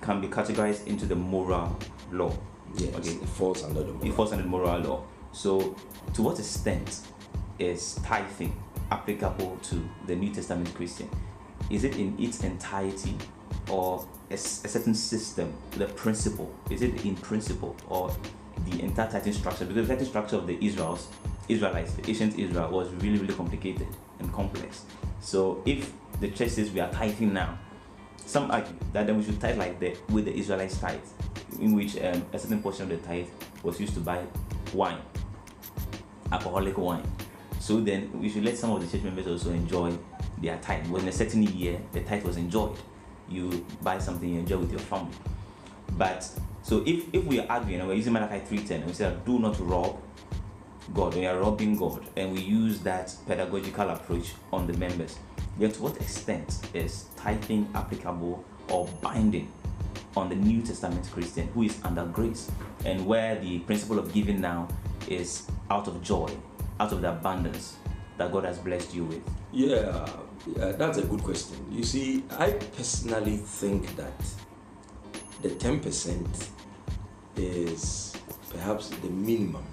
[0.00, 1.76] can be categorized into the moral
[2.12, 2.32] law.
[2.76, 2.94] Yes.
[2.96, 3.10] Okay.
[3.10, 4.12] It falls under the It moral.
[4.12, 5.02] falls under the moral law.
[5.32, 5.76] So,
[6.14, 7.00] to what extent
[7.58, 8.54] is tithing
[8.90, 11.08] applicable to the New Testament Christian?
[11.70, 13.16] Is it in its entirety,
[13.70, 16.52] or a, a certain system, the principle?
[16.70, 18.10] Is it in principle, or
[18.66, 19.66] the entire tithing structure?
[19.66, 21.08] Because the tithing structure of the Israels,
[21.48, 23.86] Israelites, the ancient Israel, was really, really complicated
[24.18, 24.84] and complex.
[25.20, 27.58] So, if the church says we are tithing now,
[28.26, 31.00] some argue that then we should tithe like the with the Israelites tithe,
[31.60, 33.28] in which um, a certain portion of the tithe
[33.62, 34.24] was used to buy
[34.74, 35.00] wine,
[36.30, 37.02] alcoholic wine.
[37.60, 39.96] So then we should let some of the church members also enjoy
[40.38, 40.86] their tithe.
[40.88, 42.76] When a certain year the tithe was enjoyed,
[43.28, 45.14] you buy something you enjoy with your family.
[45.96, 46.28] But
[46.62, 49.38] so if if we are arguing and we're using Malachi 3:10 and we say do
[49.38, 49.98] not rob
[50.94, 55.18] God, we are robbing God, and we use that pedagogical approach on the members.
[55.58, 59.52] Yet, to what extent is tithing applicable or binding
[60.16, 62.50] on the New Testament Christian who is under grace,
[62.84, 64.68] and where the principle of giving now
[65.08, 66.30] is out of joy,
[66.80, 67.76] out of the abundance
[68.16, 69.22] that God has blessed you with?
[69.52, 70.08] Yeah,
[70.56, 71.56] yeah, that's a good question.
[71.70, 74.12] You see, I personally think that
[75.42, 76.48] the 10%
[77.36, 78.16] is
[78.50, 79.64] perhaps the minimum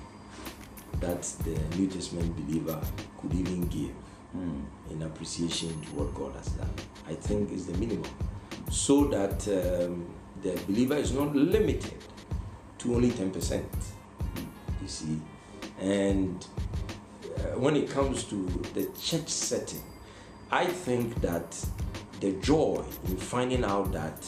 [1.02, 2.80] that the New Testament believer
[3.20, 3.92] could even give
[4.90, 6.70] in appreciation to what God has done.
[7.08, 8.10] I think is the minimum.
[8.70, 10.06] So that um,
[10.42, 11.94] the believer is not limited
[12.80, 13.64] to only 10%.
[14.82, 15.22] You see,
[15.80, 16.46] and
[17.24, 19.84] uh, when it comes to the church setting,
[20.52, 21.58] I think that
[22.20, 24.28] the joy in finding out that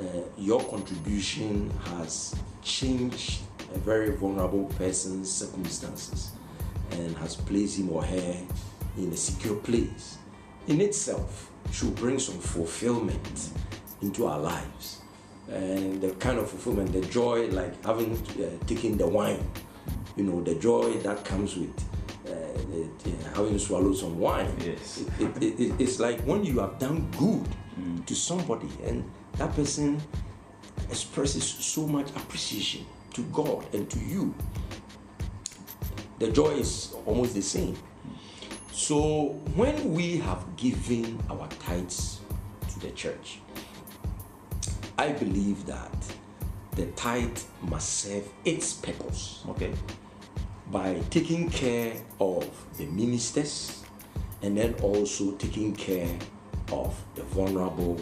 [0.00, 0.04] uh,
[0.36, 3.40] your contribution has changed
[3.74, 6.30] a very vulnerable person's circumstances
[6.92, 8.36] and has placed him or her
[8.98, 10.18] in a secure place
[10.66, 13.50] in itself should bring some fulfillment
[14.02, 15.00] into our lives.
[15.48, 19.44] And the kind of fulfillment the joy like having uh, taken the wine
[20.16, 21.76] you know the joy that comes with
[22.26, 22.30] uh,
[22.70, 24.54] the, the- having swallowed some wine.
[24.64, 25.04] Yes.
[25.18, 27.46] it, it, it, it's like when you have done good
[28.06, 29.02] to somebody and
[29.38, 30.00] that person
[30.90, 32.84] expresses so much appreciation
[33.20, 34.34] to God and to you
[36.18, 37.76] the joy is almost the same
[38.72, 42.20] so when we have given our tithes
[42.68, 43.40] to the church
[44.96, 45.92] I believe that
[46.76, 49.72] the tithe must serve its purpose Okay.
[50.70, 53.84] by taking care of the ministers
[54.42, 56.18] and then also taking care
[56.72, 58.00] of the vulnerable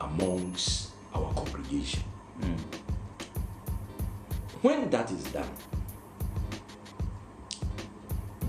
[0.00, 2.02] amongst our congregation.
[2.40, 2.85] Mm.
[4.66, 5.48] When that is done,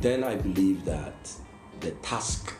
[0.01, 1.31] then I believe that
[1.79, 2.55] the task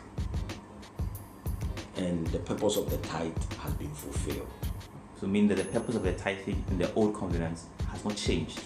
[1.96, 4.46] and the purpose of the tithe has been fulfilled.
[5.20, 7.58] So, mean that the purpose of the tithe in the old covenant
[7.90, 8.60] has not changed.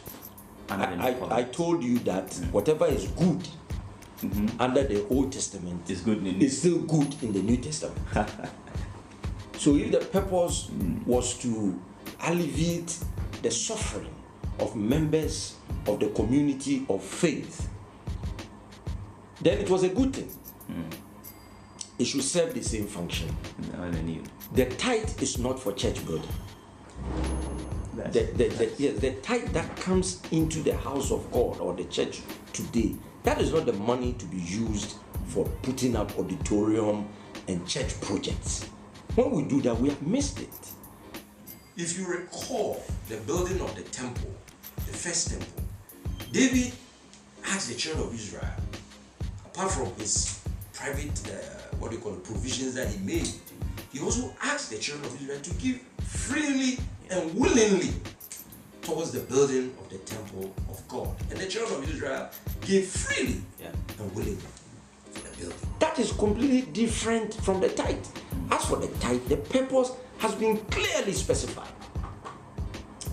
[0.69, 3.49] under the I, I, I told you that whatever is good
[4.21, 4.61] mm-hmm.
[4.61, 7.99] under the Old Testament It's good is still good in the New Testament.
[9.57, 11.07] so if the purpose mm.
[11.07, 11.81] was to
[12.21, 12.99] alleviate
[13.41, 14.12] the suffering
[14.61, 17.69] of members of the community of faith,
[19.41, 20.31] then it was a good thing.
[21.99, 23.29] it should serve the same function.
[23.73, 23.91] No.
[24.55, 26.29] The tithe is not for church building.
[27.97, 31.75] That's- The, the, the, yes, the tithe that comes into the house of God or
[31.75, 37.09] the church today, that is not the money to be used for putting up auditorium
[37.49, 38.65] and church projects.
[39.15, 40.73] When we do that, we have missed it.
[41.77, 44.31] If you recall the building of the temple,
[44.77, 45.63] the first temple,
[46.31, 46.73] David
[47.47, 48.45] asked the children of Israel,
[49.47, 50.41] apart from his
[50.75, 53.29] private, uh, what do you call it, provisions that he made,
[53.93, 56.79] he also asked the children of Israel to give freely
[57.11, 57.91] and willingly
[58.83, 61.09] towards the building of the temple of God.
[61.31, 62.29] And the children of Israel
[62.63, 63.69] gave freely Yeah.
[63.99, 64.43] and willingly
[65.13, 65.59] for the building.
[65.79, 68.05] That is completely different from the tithe.
[68.51, 71.67] As for the tithe, the purpose has been clearly specified.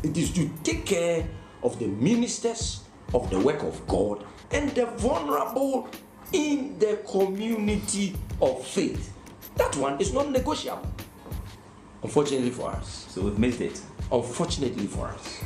[0.04, 1.28] It is to take care
[1.64, 2.84] of the ministers
[3.16, 5.90] of the work of God and the vulnerable
[6.34, 9.12] in the community of faith.
[9.56, 10.88] That one is not negotiable.
[12.04, 13.08] Unfortunately for us.
[13.10, 13.82] So we've missed it.
[14.12, 15.42] Unfortunately for us.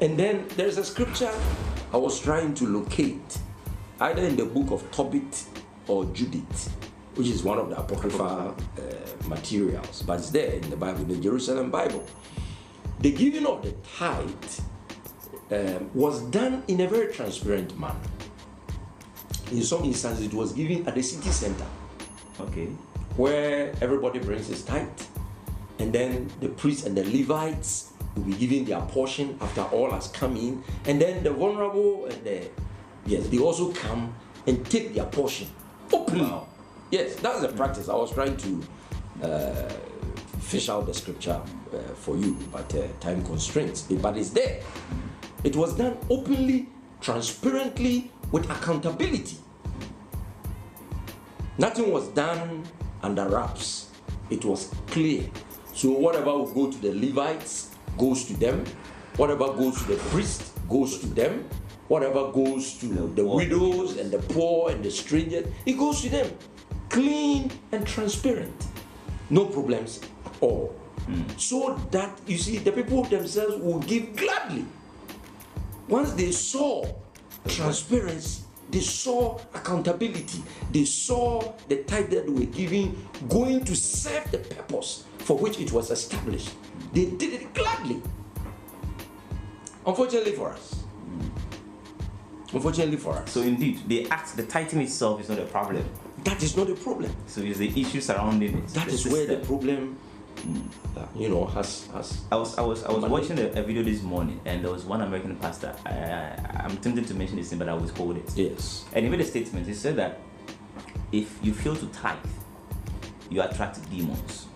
[0.00, 1.32] And then there's a scripture
[1.90, 3.38] I was trying to locate,
[3.98, 5.44] either in the book of Tobit
[5.86, 6.70] or Judith,
[7.18, 11.08] which is one of the apocryphal uh, materials, but it's there in the Bible, in
[11.08, 12.06] the Jerusalem Bible.
[13.00, 14.60] The giving of the tithe
[15.50, 17.98] um, was done in a very transparent manner.
[19.50, 21.66] In some instances, it was given at the city center
[22.38, 22.66] Okay.
[23.16, 24.86] where everybody brings his tithe,
[25.80, 30.06] and then the priests and the Levites will be giving their portion after all has
[30.06, 32.48] come in, and then the vulnerable and the
[33.06, 34.14] yes, they also come
[34.46, 35.48] and take their portion
[35.92, 36.22] openly.
[36.22, 36.46] Wow.
[36.90, 37.88] Yes, that's the practice.
[37.88, 38.62] I was trying to
[39.22, 39.68] uh,
[40.40, 41.40] fish out the scripture
[41.72, 43.82] uh, for you, but uh, time constraints.
[43.82, 44.60] But it's there.
[45.44, 46.68] It was done openly,
[47.00, 49.36] transparently, with accountability.
[51.58, 52.64] Nothing was done
[53.02, 53.90] under wraps.
[54.30, 55.28] It was clear.
[55.74, 58.64] So whatever will go to the Levites goes to them.
[59.16, 61.48] Whatever goes to the priest goes to them.
[61.88, 66.30] Whatever goes to the widows and the poor and the strangers, it goes to them.
[66.88, 68.66] Clean and transparent.
[69.30, 70.68] No problems at all.
[71.06, 71.22] Hmm.
[71.36, 74.64] So that you see, the people themselves will give gladly.
[75.88, 76.84] Once they saw
[77.46, 84.38] transparency, they saw accountability, they saw the tithe that were giving going to serve the
[84.38, 86.50] purpose for which it was established.
[86.92, 88.02] They did it gladly.
[89.86, 90.74] Unfortunately for us.
[90.74, 92.56] Hmm.
[92.56, 93.30] Unfortunately for us.
[93.30, 95.88] So indeed, the act, the tithing itself is not a problem.
[96.24, 97.14] That is not a problem.
[97.26, 98.68] So it's the issue surrounding it.
[98.68, 99.98] That the is where the problem,
[101.16, 102.22] you know, has has.
[102.30, 104.84] I was I was I was watching a, a video this morning, and there was
[104.84, 105.74] one American pastor.
[105.86, 108.30] I, I I'm tempted to mention his name, but I will withhold it.
[108.36, 108.84] Yes.
[108.92, 109.66] And he made a statement.
[109.66, 110.20] He said that
[111.12, 112.18] if you fail to tithe,
[113.30, 114.46] you attract demons.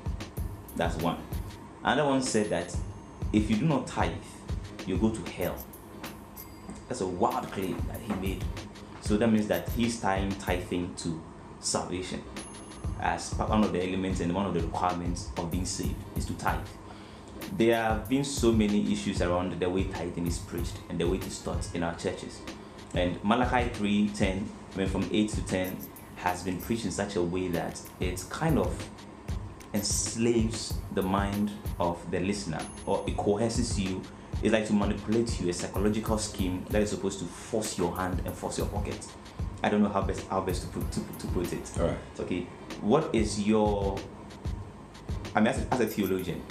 [0.77, 1.19] That's one.
[1.85, 2.75] Another one said that
[3.33, 4.13] if you do not tithe,
[4.87, 5.57] you go to hell.
[6.89, 8.45] That's a wild claim that he made.
[9.01, 11.21] So that means that he's tying tithing to
[11.63, 12.23] salvation
[13.01, 16.35] as one of the elements and one of the requirements of being saved is to
[16.35, 16.61] tithe.
[17.57, 21.17] There have been so many issues around the way tithing is preached and the way
[21.17, 22.41] it is taught in our churches.
[22.95, 25.77] And Malachi 3:10, I mean from 8 to 10,
[26.17, 28.89] has been preached in such a way that it kind of
[29.75, 34.03] enslaves the mind of the listener or it coerces you.
[34.43, 38.23] It's like to manipulate you, a psychological scheme that is supposed to force your hand
[38.25, 39.07] and force your pocket.
[39.63, 41.71] I don't know how best how best to put to, to put it.
[41.81, 41.99] All right.
[42.21, 42.47] Okay.
[42.81, 43.97] What is your
[45.35, 46.43] I mean as a, as a theologian,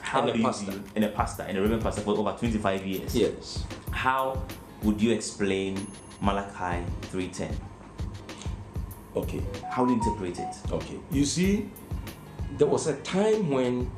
[0.00, 0.70] how And a do you pastor.
[0.72, 3.14] view and a pastor and a reverend pastor for over 25 years?
[3.14, 3.64] Yes.
[3.90, 4.42] How
[4.82, 5.86] would you explain
[6.20, 7.54] Malachi 3:10?
[9.16, 9.42] Okay.
[9.70, 10.54] How do you interpret it?
[10.72, 10.98] Okay.
[11.10, 11.70] You see,
[12.58, 13.90] there was a time when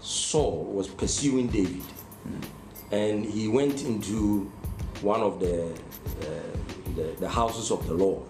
[0.00, 1.82] Saul was pursuing David,
[2.92, 4.50] and he went into
[5.02, 5.64] one of the,
[6.22, 6.45] uh,
[6.96, 8.28] the the houses of the Lord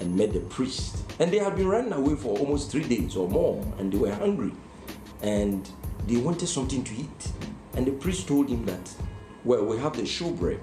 [0.00, 0.96] and met the priest.
[1.18, 4.12] And they had been running away for almost three days or more, and they were
[4.12, 4.52] hungry,
[5.22, 5.68] and
[6.06, 7.32] they wanted something to eat.
[7.76, 8.94] And the priest told him that,
[9.44, 10.60] well, we have the showbread.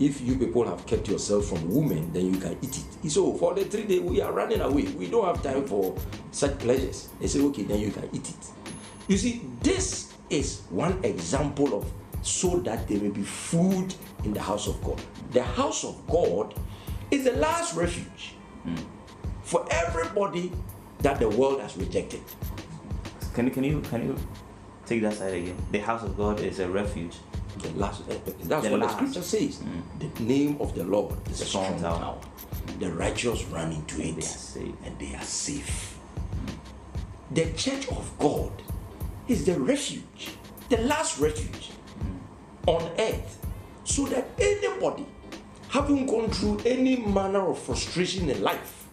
[0.00, 2.84] If you people have kept yourself from women, then you can eat it.
[3.02, 4.84] He said, oh, for the three days we are running away.
[4.84, 5.94] We don't have time for
[6.32, 7.08] such pleasures.
[7.20, 8.70] They said, okay, then you can eat it.
[9.06, 14.40] You see, this is one example of so that there may be food in the
[14.40, 15.00] house of God.
[15.32, 16.54] The house of God
[17.10, 18.34] is the last refuge
[19.42, 20.52] for everybody
[21.00, 22.22] that the world has rejected.
[23.34, 24.16] Can you can you can you
[24.86, 25.56] take that side again?
[25.72, 27.16] The house of God is a refuge.
[27.58, 28.98] The last, eh, eh that's The what last.
[28.98, 29.58] the scripture says.
[29.62, 30.16] Mm.
[30.16, 32.00] The name of the Lord is a strong Strong tower.
[32.00, 32.20] tower.
[32.80, 34.16] the righteous run into it
[34.54, 35.98] they and they are safe.
[36.46, 37.34] Mm.
[37.34, 38.50] The church of God
[39.28, 40.30] is the refuge,
[40.68, 41.70] the last refuge
[42.66, 43.43] on earth,
[43.84, 45.06] so that anybody
[45.68, 48.86] having gone through any manner of frustration in life,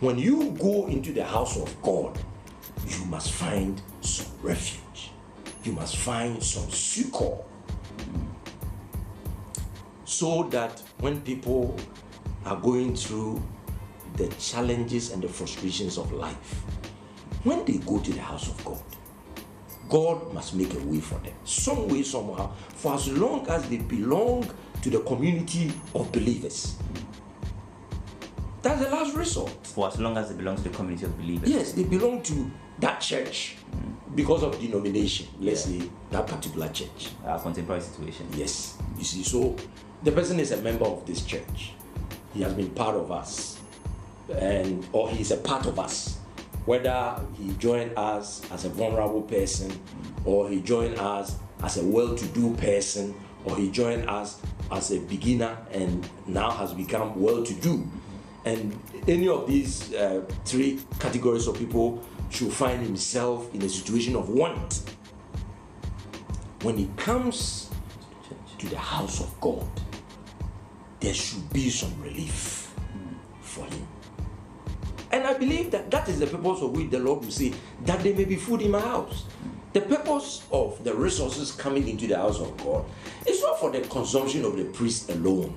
[0.00, 2.18] when you go into the house of God,
[2.86, 5.10] you must find some refuge.
[5.64, 7.38] You must find some succor.
[10.04, 11.76] So that when people
[12.44, 13.42] are going through
[14.16, 16.62] the challenges and the frustrations of life,
[17.44, 18.82] when they go to the house of God,
[19.88, 23.78] God must make a way for them, some way, somehow, for as long as they
[23.78, 24.48] belong
[24.82, 26.76] to the community of believers.
[28.62, 29.52] That's the last resort.
[29.64, 31.48] For as long as they belong to the community of believers.
[31.48, 33.56] Yes, they belong to that church
[34.14, 35.80] because of denomination, let's Yeah.
[35.82, 37.10] say that particular church.
[37.24, 38.26] Our contemporary situation.
[38.36, 39.54] Yes, you see, so
[40.02, 41.72] the person is a member of this church.
[42.34, 43.58] He has been part of us,
[44.40, 46.18] and or he is a part of us.
[46.66, 49.72] Whether he joined us as a vulnerable person,
[50.24, 55.56] or he joined us as a well-to-do person, or he joined us as a beginner
[55.70, 57.88] and now has become well-to-do,
[58.44, 64.16] and any of these uh, three categories of people should find himself in a situation
[64.16, 64.82] of want.
[66.62, 67.70] When he comes
[68.58, 69.68] to the house of God,
[70.98, 72.74] there should be some relief
[73.40, 73.86] for him.
[75.16, 77.54] And I believe that that is the purpose of which the Lord will say,
[77.86, 79.24] that there may be food in my house.
[79.72, 82.84] The purpose of the resources coming into the house of God
[83.26, 85.54] is not for the consumption of the priest alone,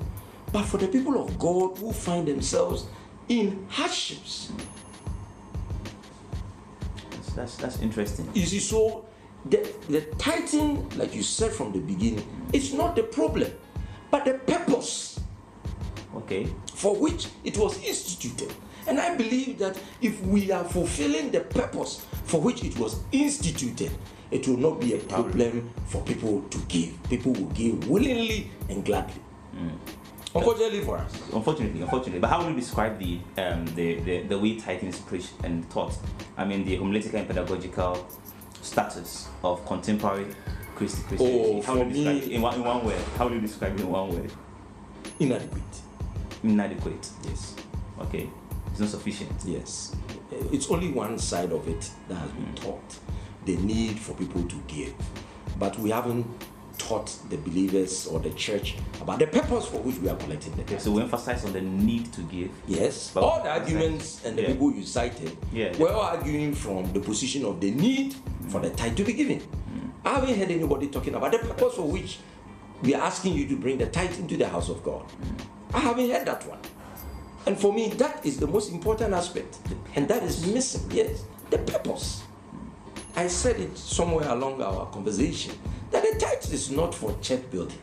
[0.53, 2.85] but for the people of God who find themselves
[3.27, 4.53] in hardships.
[7.11, 8.29] That's, that's, that's interesting.
[8.33, 9.05] You see, so
[9.43, 13.51] the, the tithing, like you said from the beginning, is not the problem,
[14.09, 15.19] but the purpose
[16.15, 16.47] Okay.
[16.73, 18.51] for which it was instituted.
[18.89, 23.91] And I believe that if we are fulfilling the purpose for which it was instituted,
[24.31, 26.97] it will not be a problem for people to give.
[27.09, 29.21] People will give willingly and gladly.
[30.35, 32.19] Unfortunately for us, Unfortunately, unfortunately.
[32.19, 35.67] But how would you describe the um the, the, the way tithing is preached and
[35.71, 35.97] taught?
[36.37, 38.07] I mean the homiletical and pedagogical
[38.61, 40.27] status of contemporary
[40.75, 41.43] Christi- Christianity.
[41.57, 43.01] Oh, how would you describe me- it in one, in one word?
[43.17, 44.31] How would you describe it in one word?
[45.19, 45.63] inadequate.
[46.43, 47.09] Inadequate.
[47.27, 47.55] Yes.
[48.01, 48.29] Okay.
[48.79, 49.31] It's not sufficient.
[49.45, 49.93] Yes.
[50.53, 52.97] It's only one side of it that has been taught
[53.43, 54.93] the need for people to give.
[55.59, 56.25] But we haven't
[56.77, 60.79] taught the believers or the church about the purpose for which we are collecting the
[60.79, 62.51] so we emphasize on the need to give.
[62.67, 64.47] Yes, But- all the arguments and the Yeah.
[64.53, 65.75] people you cited Yeah.
[65.77, 68.15] were all arguing from the position of the need
[68.47, 69.39] for the tithe to be given.
[69.41, 69.91] Mm.
[70.05, 72.19] I haven't heard anybody talking about the purpose for which
[72.81, 75.03] we are asking you to bring the tithe into the house of God.
[75.21, 75.75] Mm.
[75.75, 76.59] I haven't heard that one.
[77.49, 79.57] And for me, that is the most important aspect.
[79.95, 82.21] And that is missing, yes, the purpose.
[83.15, 85.55] I said it somewhere along our conversation
[85.89, 87.79] that the tithe is not for church building.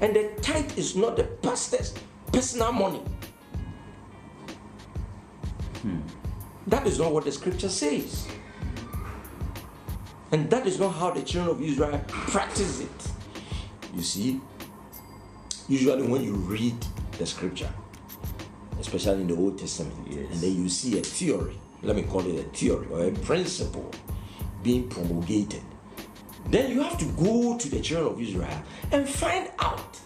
[0.00, 1.94] And the tithe is not the pastor's
[2.32, 3.04] personal money.
[5.82, 6.00] Hmm.
[6.66, 8.26] That is not what the scripture says.
[10.32, 13.08] And that is not how the children of Israel practice it.
[13.94, 14.40] You see,
[15.68, 16.74] usually when you read
[17.18, 17.72] the scripture,
[18.80, 20.26] especially in the Old Testament, Yes.
[20.32, 23.90] and then you see a theory, let me call it a theory or a principle
[24.62, 25.62] being promulgated,
[26.50, 28.62] then you have to go to the children of Israel
[28.92, 29.98] and find out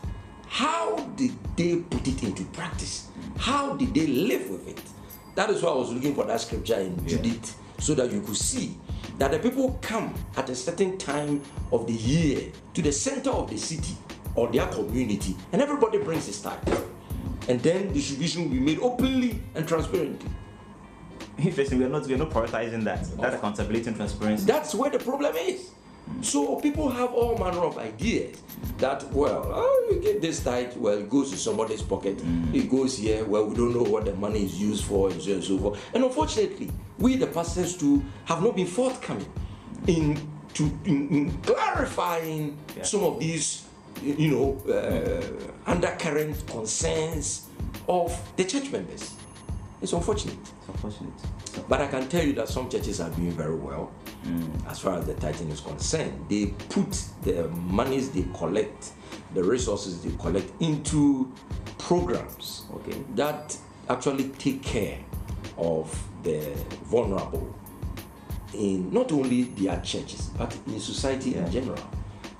[0.46, 3.08] how did they put it into practice?
[3.38, 4.80] How did they live with it?
[5.34, 7.16] That is why I was looking for that scripture in Yeah.
[7.16, 8.76] Judith so that you could see
[9.18, 11.40] that the people come at a certain time
[11.72, 13.96] of the year to the center of the city
[14.36, 16.58] or their community and everybody brings his tithe.
[17.48, 20.30] And then distribution will be made openly and transparently.
[21.38, 21.78] Interesting.
[21.78, 23.04] We are not we are not prioritizing that.
[23.18, 23.36] That oh.
[23.36, 24.46] accountability and transparency.
[24.46, 25.70] That's where the problem is.
[26.20, 28.36] So people have all manner of ideas
[28.78, 32.54] that, well, oh, we get this tithe, well, it goes to somebody's pocket, mm.
[32.54, 35.30] it goes here, well, we don't know what the money is used for, and so
[35.30, 35.90] on and so forth.
[35.94, 39.30] And unfortunately, we, the pastors, too, have not been forthcoming
[39.86, 40.16] in,
[40.54, 42.82] to, in, in clarifying Yeah.
[42.82, 43.64] some of these,
[44.02, 47.46] you know, uh, undercurrent concerns
[47.88, 49.14] of the church members.
[49.82, 50.38] It's unfortunate.
[50.40, 51.12] It's unfortunate.
[51.68, 53.92] But I can tell you that some churches are doing very well
[54.68, 56.26] as far as the tithing is concerned.
[56.30, 56.90] They put
[57.22, 58.92] the monies they collect,
[59.34, 61.30] the resources they collect into
[61.78, 62.96] programs Okay.
[63.16, 63.56] that
[63.90, 64.98] actually take care
[65.58, 66.40] of the
[66.84, 67.54] vulnerable
[68.54, 71.78] in not only their churches but in society in general.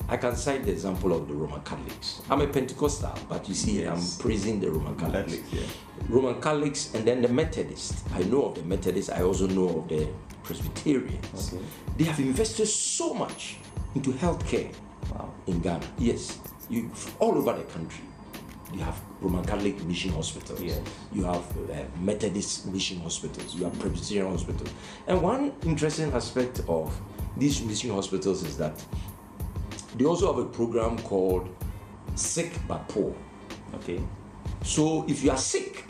[0.09, 2.21] I can cite the example of the Roman Catholics.
[2.31, 4.17] I'm a Pentecostal, but you see, Yes.
[4.17, 5.33] I'm praising the Roman Catholics.
[5.37, 6.07] Catholics, yeah.
[6.09, 8.05] Roman Catholics and then the Methodists.
[8.15, 10.07] I know of the Methodists, I also know of the
[10.43, 11.53] Presbyterians.
[11.55, 11.63] Okay.
[11.97, 13.57] They have invested so much
[13.95, 14.73] into healthcare
[15.11, 15.31] Wow.
[15.47, 15.87] in Ghana.
[15.99, 16.39] Yes,
[16.69, 18.05] you all over the country.
[18.73, 20.61] You have Roman Catholic mission hospitals.
[20.61, 20.81] Yes.
[21.13, 23.55] You have uh, Methodist mission hospitals.
[23.55, 24.71] You have Presbyterian hospitals.
[25.07, 26.99] And one interesting aspect of
[27.37, 28.83] these mission hospitals is that
[29.95, 31.49] they also have a program called
[32.15, 33.15] Sick but Poor.
[33.75, 34.01] Okay.
[34.63, 35.85] So if you are sick,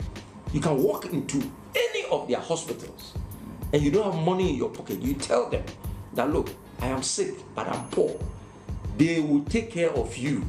[0.53, 1.41] you can walk into
[1.75, 3.13] any of their hospitals
[3.73, 5.01] and you don't have money in your pocket.
[5.01, 5.63] You tell them
[6.13, 6.49] that look,
[6.79, 8.19] I am sick, but I'm poor.
[8.97, 10.45] They will take care of you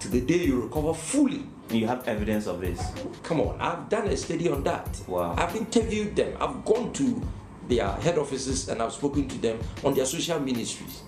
[0.00, 1.44] to the day you recover fully.
[1.68, 2.80] And you have evidence of this.
[3.24, 5.00] Come on, I've done a study on that.
[5.08, 5.34] Wow.
[5.36, 6.36] I've interviewed them.
[6.40, 7.20] I've gone to
[7.68, 11.02] their head offices and I've spoken to them on their social ministries.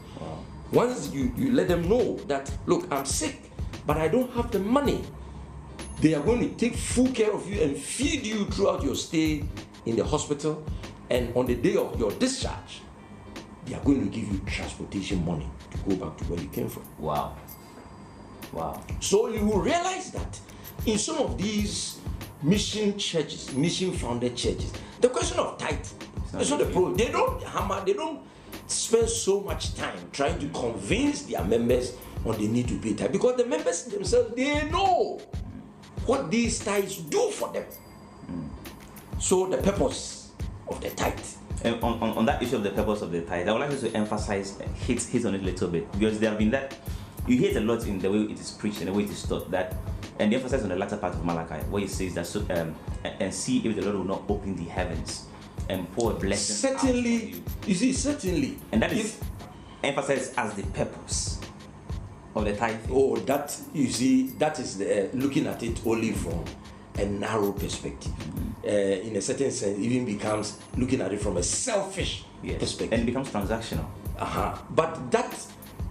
[0.72, 3.50] Once you, you let them know that, look, I'm sick,
[3.86, 5.02] but I don't have the money,
[6.00, 9.44] they are going to take full care of you and feed you throughout your stay
[9.86, 10.62] in the hospital.
[11.10, 12.82] And on the day of your discharge,
[13.64, 16.68] they are going to give you transportation money to go back to where you came
[16.68, 16.84] from.
[16.98, 17.36] Wow.
[18.52, 18.82] Wow.
[19.00, 20.38] So you will realize that
[20.86, 21.98] in some of these
[22.42, 25.86] mission churches, mission founded churches, the question of tithe
[26.38, 26.94] is not the problem.
[26.94, 28.20] They don't hammer, they don't
[28.68, 31.94] spend so much time trying to convince their members
[32.24, 35.20] on the need to pay tithe because the members themselves they know
[36.06, 37.64] what these tithes do for them.
[39.18, 40.32] So the purpose
[40.68, 41.18] of the tithe.
[41.64, 43.80] And on, on, on that issue of the purpose of the tithe, I would like
[43.80, 46.76] to emphasize, uh, hit, hit on it a little bit, because there have been that,
[47.26, 49.22] you hear a lot in the way it is preached and the way it is
[49.24, 49.74] taught, that,
[50.20, 52.76] and the emphasis on the latter part of Malachi, where it says that, so, um,
[53.04, 55.27] and see if the Lord will not open the heavens
[55.68, 57.42] and pour blessing Certainly, you.
[57.66, 58.58] you see, certainly.
[58.72, 59.18] And that is
[59.82, 61.40] emphasized as the purpose
[62.34, 62.78] of the tithe.
[62.90, 66.44] Oh, that you see, that is the, uh, looking at it only from
[66.96, 68.12] a narrow perspective.
[68.64, 72.58] Uh, in a certain sense, even becomes looking at it from a selfish Yes.
[72.60, 72.92] perspective.
[72.92, 73.86] And it becomes transactional.
[74.18, 74.56] uh-huh.
[74.70, 75.36] But that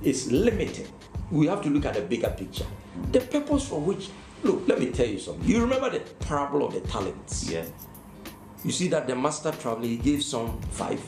[0.02, 0.88] is limited.
[1.32, 2.66] We have to look at the bigger picture.
[3.12, 4.10] The purpose for which,
[4.44, 5.48] look, let me tell you something.
[5.48, 7.50] You remember the parable of the talents?
[7.50, 7.66] Yeah.
[8.64, 11.02] You see that the master traveler he gave some five,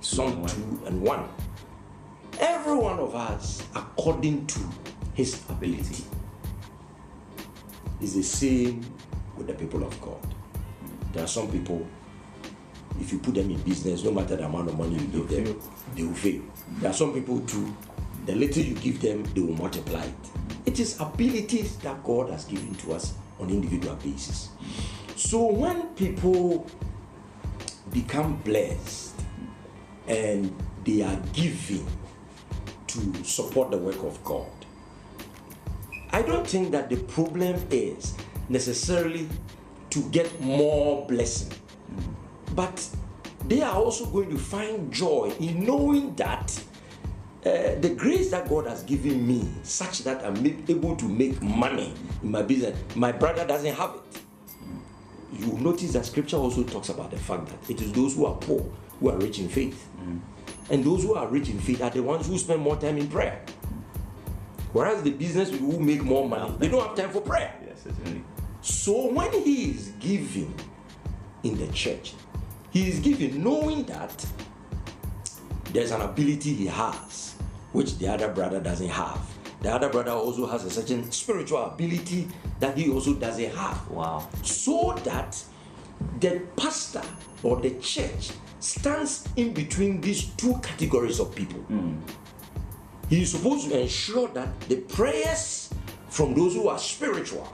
[0.00, 1.28] some two, and one.
[2.40, 4.60] Every one of us, according to
[5.14, 6.04] his ability,
[8.00, 8.84] is the same
[9.36, 10.18] with the people of God.
[11.12, 11.86] There are some people,
[12.98, 15.60] if you put them in business, no matter the amount of money you give them,
[15.94, 16.40] they will fail.
[16.78, 17.76] There are some people too,
[18.26, 20.14] the little you give them, they will multiply it.
[20.64, 24.48] It is abilities that God has given to us on individual basis.
[25.16, 26.66] So when people
[27.92, 29.14] become blessed
[30.06, 30.54] and
[30.84, 31.86] they are giving
[32.88, 34.50] to support the work of God,
[36.10, 38.14] I don't think that the problem is
[38.48, 39.28] necessarily
[39.90, 41.52] to get more blessing,
[42.54, 42.86] but
[43.46, 46.62] they are also going to find joy in knowing that
[47.44, 51.92] uh, the grace that God has given me, such that I'm able to make money
[52.22, 54.11] in my business, my brother doesn't have it.
[55.42, 58.26] You will notice that scripture also talks about the fact that it is those who
[58.26, 58.64] are poor
[59.00, 59.88] who are rich in faith.
[60.70, 63.08] And those who are rich in faith are the ones who spend more time in
[63.08, 63.42] prayer.
[64.72, 67.52] Whereas the business people who make more money, they don't have time for prayer.
[67.66, 68.22] Yes, certainly.
[68.60, 70.54] So when he is giving
[71.42, 72.14] in the church,
[72.70, 74.24] he is giving knowing that
[75.72, 77.34] there's an ability he has
[77.72, 79.31] which the other brother doesn't have.
[79.62, 82.26] The other brother also has a certain spiritual ability
[82.58, 83.88] that he also doesn't have.
[83.88, 84.28] Wow.
[84.42, 85.42] So that
[86.18, 87.02] the pastor
[87.44, 91.60] or the church stands in between these two categories of people.
[91.60, 91.94] Hmm.
[93.08, 95.72] He is supposed to ensure that the prayers
[96.08, 97.46] from those who are spiritual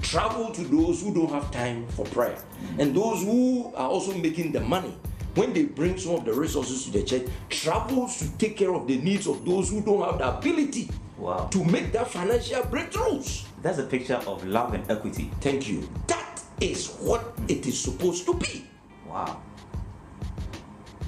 [0.00, 2.36] travel to those who don't have time for prayer.
[2.36, 2.80] Hmm.
[2.80, 4.96] And those who are also making the money,
[5.34, 8.86] when they bring some of the resources to the church, travels to take care of
[8.86, 10.88] the needs of those who don't have the ability
[11.22, 11.48] Wow.
[11.52, 13.46] to make that financial breakthroughs.
[13.62, 15.30] That's a picture of love and equity.
[15.40, 15.88] Thank you.
[16.08, 18.66] That is what it is supposed to be.
[19.06, 19.40] Wow.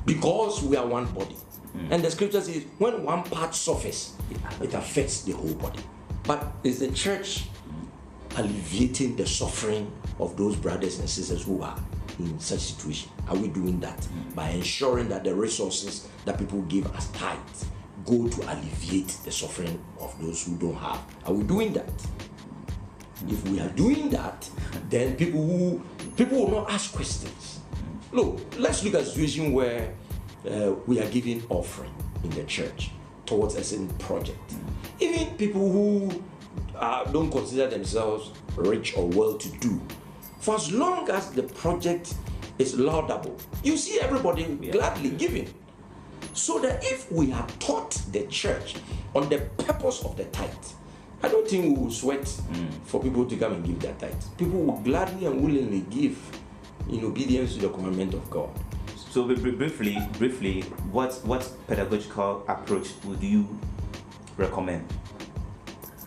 [0.07, 1.37] because we are one body.
[1.77, 1.89] Mm.
[1.91, 4.15] And the scripture says, when one part suffers,
[4.61, 5.81] it affects the whole body.
[6.25, 7.45] But is the church
[8.37, 11.79] alleviating the suffering of those brothers and sisters who are
[12.19, 13.11] in such situation?
[13.29, 14.35] Are we doing that mm.
[14.35, 17.67] by ensuring that the resources that people give as tithes
[18.05, 21.01] go to alleviate the suffering of those who don't have?
[21.27, 21.93] Are we doing that?
[23.29, 24.49] If we are doing that,
[24.91, 25.83] then people who
[26.17, 27.61] people will not ask questions.
[28.13, 29.95] Look, let's look at a situation where
[30.49, 32.91] uh, we are giving offering in the church.
[33.27, 34.55] towards a certain project.
[35.01, 36.23] Even people who
[36.77, 39.81] uh, don't consider themselves rich or well to do,
[40.41, 42.15] for as long as the project
[42.59, 45.53] is laudable, you see everybody gladly giving.
[46.35, 48.75] So that if we have taught the church
[49.15, 50.51] on the purpose of the tithe,
[51.23, 52.27] I don't think we will sweat
[52.85, 54.23] for people to come and give their tithe.
[54.37, 56.19] People will gladly and willingly give
[56.91, 58.51] in obedience to the commandment of God.
[58.97, 63.47] So bri- bri- briefly, briefly, what what pedagogical approach would you
[64.37, 64.85] recommend?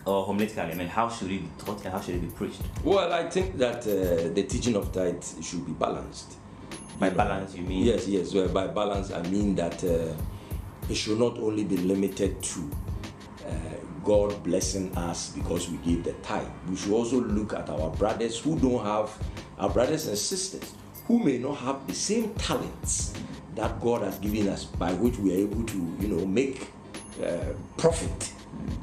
[0.04, 2.60] Or homiletically, I mean, how should it be taught and how should it be preached?
[2.84, 6.34] Well, I think that uh, the teaching of tithe should be balanced.
[6.98, 7.84] By You know, balance, you mean?
[7.84, 8.34] Yes, yes.
[8.34, 10.14] Well, by balance, I mean that uh,
[10.88, 12.70] it should not only be limited to
[13.46, 13.50] uh,
[14.04, 16.48] God blessing us because we give the tithe.
[16.68, 19.16] We should also look at our brothers who don't have,
[19.58, 20.72] our brothers and sisters
[21.06, 23.14] who may not have the same talents
[23.54, 26.68] that God has given us, by which we are able to, you know, make
[27.24, 28.32] uh, profit.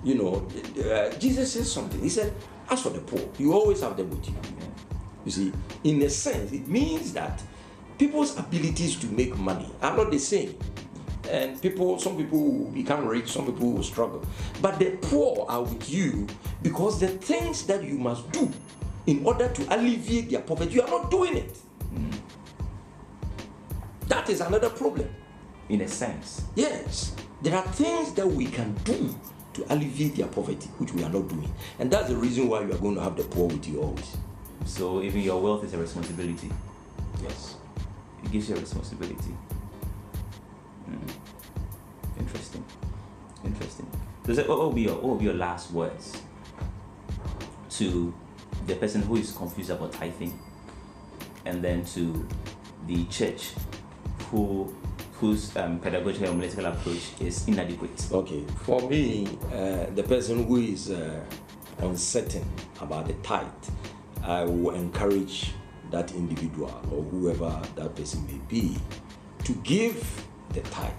[0.03, 0.47] You know,
[0.89, 2.01] uh, Jesus says something.
[2.01, 2.33] He said,
[2.69, 4.35] "As for the poor, you always have them with you."
[5.25, 5.53] You see,
[5.83, 7.41] in a sense, it means that
[7.97, 10.57] people's abilities to make money are not the same.
[11.29, 14.23] And people, some people will become rich, some people will struggle.
[14.61, 16.27] But the poor are with you
[16.61, 18.51] because the things that you must do
[19.07, 21.57] in order to alleviate their poverty, you are not doing it.
[24.07, 25.09] That is another problem.
[25.69, 26.43] In a sense.
[26.55, 29.15] Yes, there are things that we can do
[29.53, 31.51] to alleviate their poverty, which we are not doing.
[31.79, 34.15] And that's the reason why you are going to have the poor with you always.
[34.65, 36.51] So even your wealth is a responsibility.
[37.23, 37.55] Yes.
[38.25, 39.35] It gives you a responsibility.
[40.85, 42.19] Hmm.
[42.19, 42.65] Interesting.
[43.45, 43.87] Interesting.
[44.25, 46.21] So, so what will be your what will be your last words
[47.71, 48.13] to
[48.65, 50.39] the person who is confused about tithing,
[51.45, 52.27] and then to
[52.87, 53.53] the church
[54.31, 54.73] who
[55.19, 58.07] whose um, pedagogical and political approach is inadequate?
[58.11, 61.23] Okay, for me, uh, the person who is uh,
[61.79, 62.45] uncertain
[62.81, 63.45] about the tithe,
[64.23, 65.53] I will encourage
[65.91, 68.77] that individual or whoever that person may be
[69.43, 70.91] to give the tithe.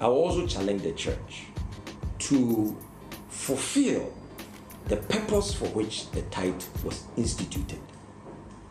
[0.00, 1.46] I also challenge the church
[2.20, 2.76] to
[3.28, 4.12] fulfill
[4.86, 7.80] the purpose for which the tithe was instituted.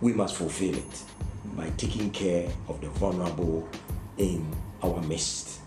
[0.01, 1.03] We must fulfill it
[1.55, 3.67] by taking care of the vulnerable
[4.17, 4.45] in
[4.81, 5.59] our midst.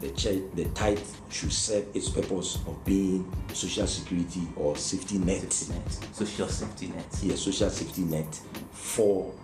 [0.00, 5.52] The, church, the tithe should serve its purpose of being social security or safety net.
[5.52, 7.06] Safety net, social safety net.
[7.22, 8.40] Yes, social safety net
[8.72, 9.34] for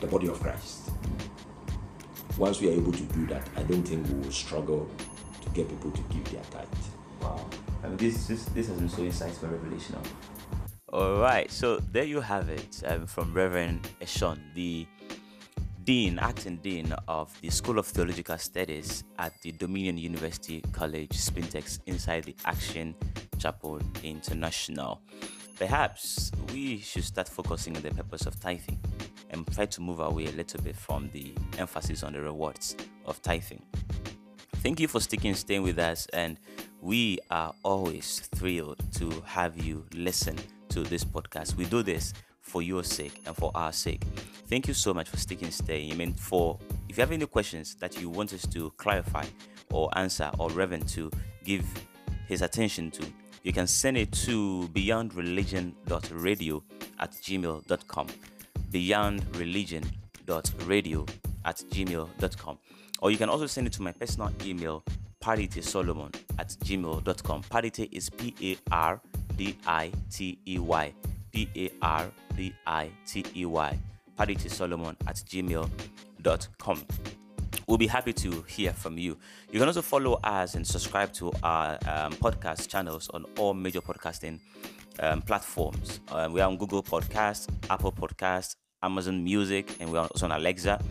[0.00, 0.90] the body of Christ.
[2.38, 4.90] Once we are able to do that, I don't think we will struggle
[5.42, 6.66] to get people to give their tithe.
[7.20, 7.46] Wow.
[7.84, 10.04] I mean, this, this, this has been so insightful and revelational.
[10.92, 11.50] All right.
[11.50, 14.86] So there you have it um, from Reverend Eshon, the
[15.90, 21.80] Dean, Acting Dean of the School of Theological Studies at the Dominion University College, Spintex,
[21.86, 22.94] inside the Action
[23.40, 25.00] Chapel International.
[25.58, 28.78] Perhaps we should start focusing on the purpose of tithing
[29.30, 33.20] and try to move away a little bit from the emphasis on the rewards of
[33.22, 33.60] tithing.
[34.62, 36.38] Thank you for sticking, staying with us, and
[36.80, 40.36] we are always thrilled to have you listen
[40.68, 41.56] to this podcast.
[41.56, 42.14] We do this
[42.50, 44.02] for your sake and for our sake.
[44.48, 45.92] Thank you so much for sticking, staying.
[45.92, 49.24] I mean, for if you have any questions that you want us to clarify
[49.72, 51.12] or answer or Reverend to
[51.44, 51.64] give
[52.26, 53.06] his attention to,
[53.44, 56.62] you can send it to beyondreligion.radio
[56.98, 58.06] at gmail.com.
[58.70, 61.06] Beyondreligion.radio
[61.44, 62.58] at gmail.com.
[63.02, 64.82] Or you can also send it to my personal email,
[65.60, 67.42] solomon at gmail.com.
[67.44, 69.00] Parditey is P A R
[69.36, 70.92] D I T E Y.
[71.32, 73.78] P A R D I T E Y.
[74.18, 76.86] Parditey solomon at gmail.com.
[77.66, 79.16] We'll be happy to hear from you.
[79.50, 83.80] You can also follow us and subscribe to our um, podcast channels on all major
[83.80, 84.40] podcasting
[84.98, 86.00] um, platforms.
[86.10, 90.32] Um, we are on Google Podcasts, Apple Podcasts, Amazon Music, and we are also on
[90.32, 90.82] Alexa.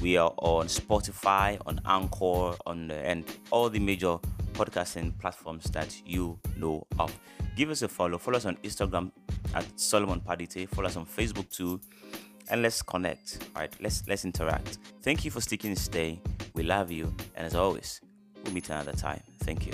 [0.00, 4.18] We are on Spotify, on Anchor, on uh, and all the major
[4.54, 7.16] podcasting platforms that you know of.
[7.56, 8.18] Give us a follow.
[8.18, 9.12] Follow us on Instagram
[9.54, 10.68] at Solomon Parditey.
[10.68, 11.80] Follow us on Facebook too,
[12.50, 13.38] and let's connect.
[13.54, 14.78] All right, let's let's interact.
[15.02, 16.20] Thank you for sticking and staying.
[16.54, 18.00] We love you, and as always,
[18.42, 19.22] we'll meet another time.
[19.40, 19.72] Thank you.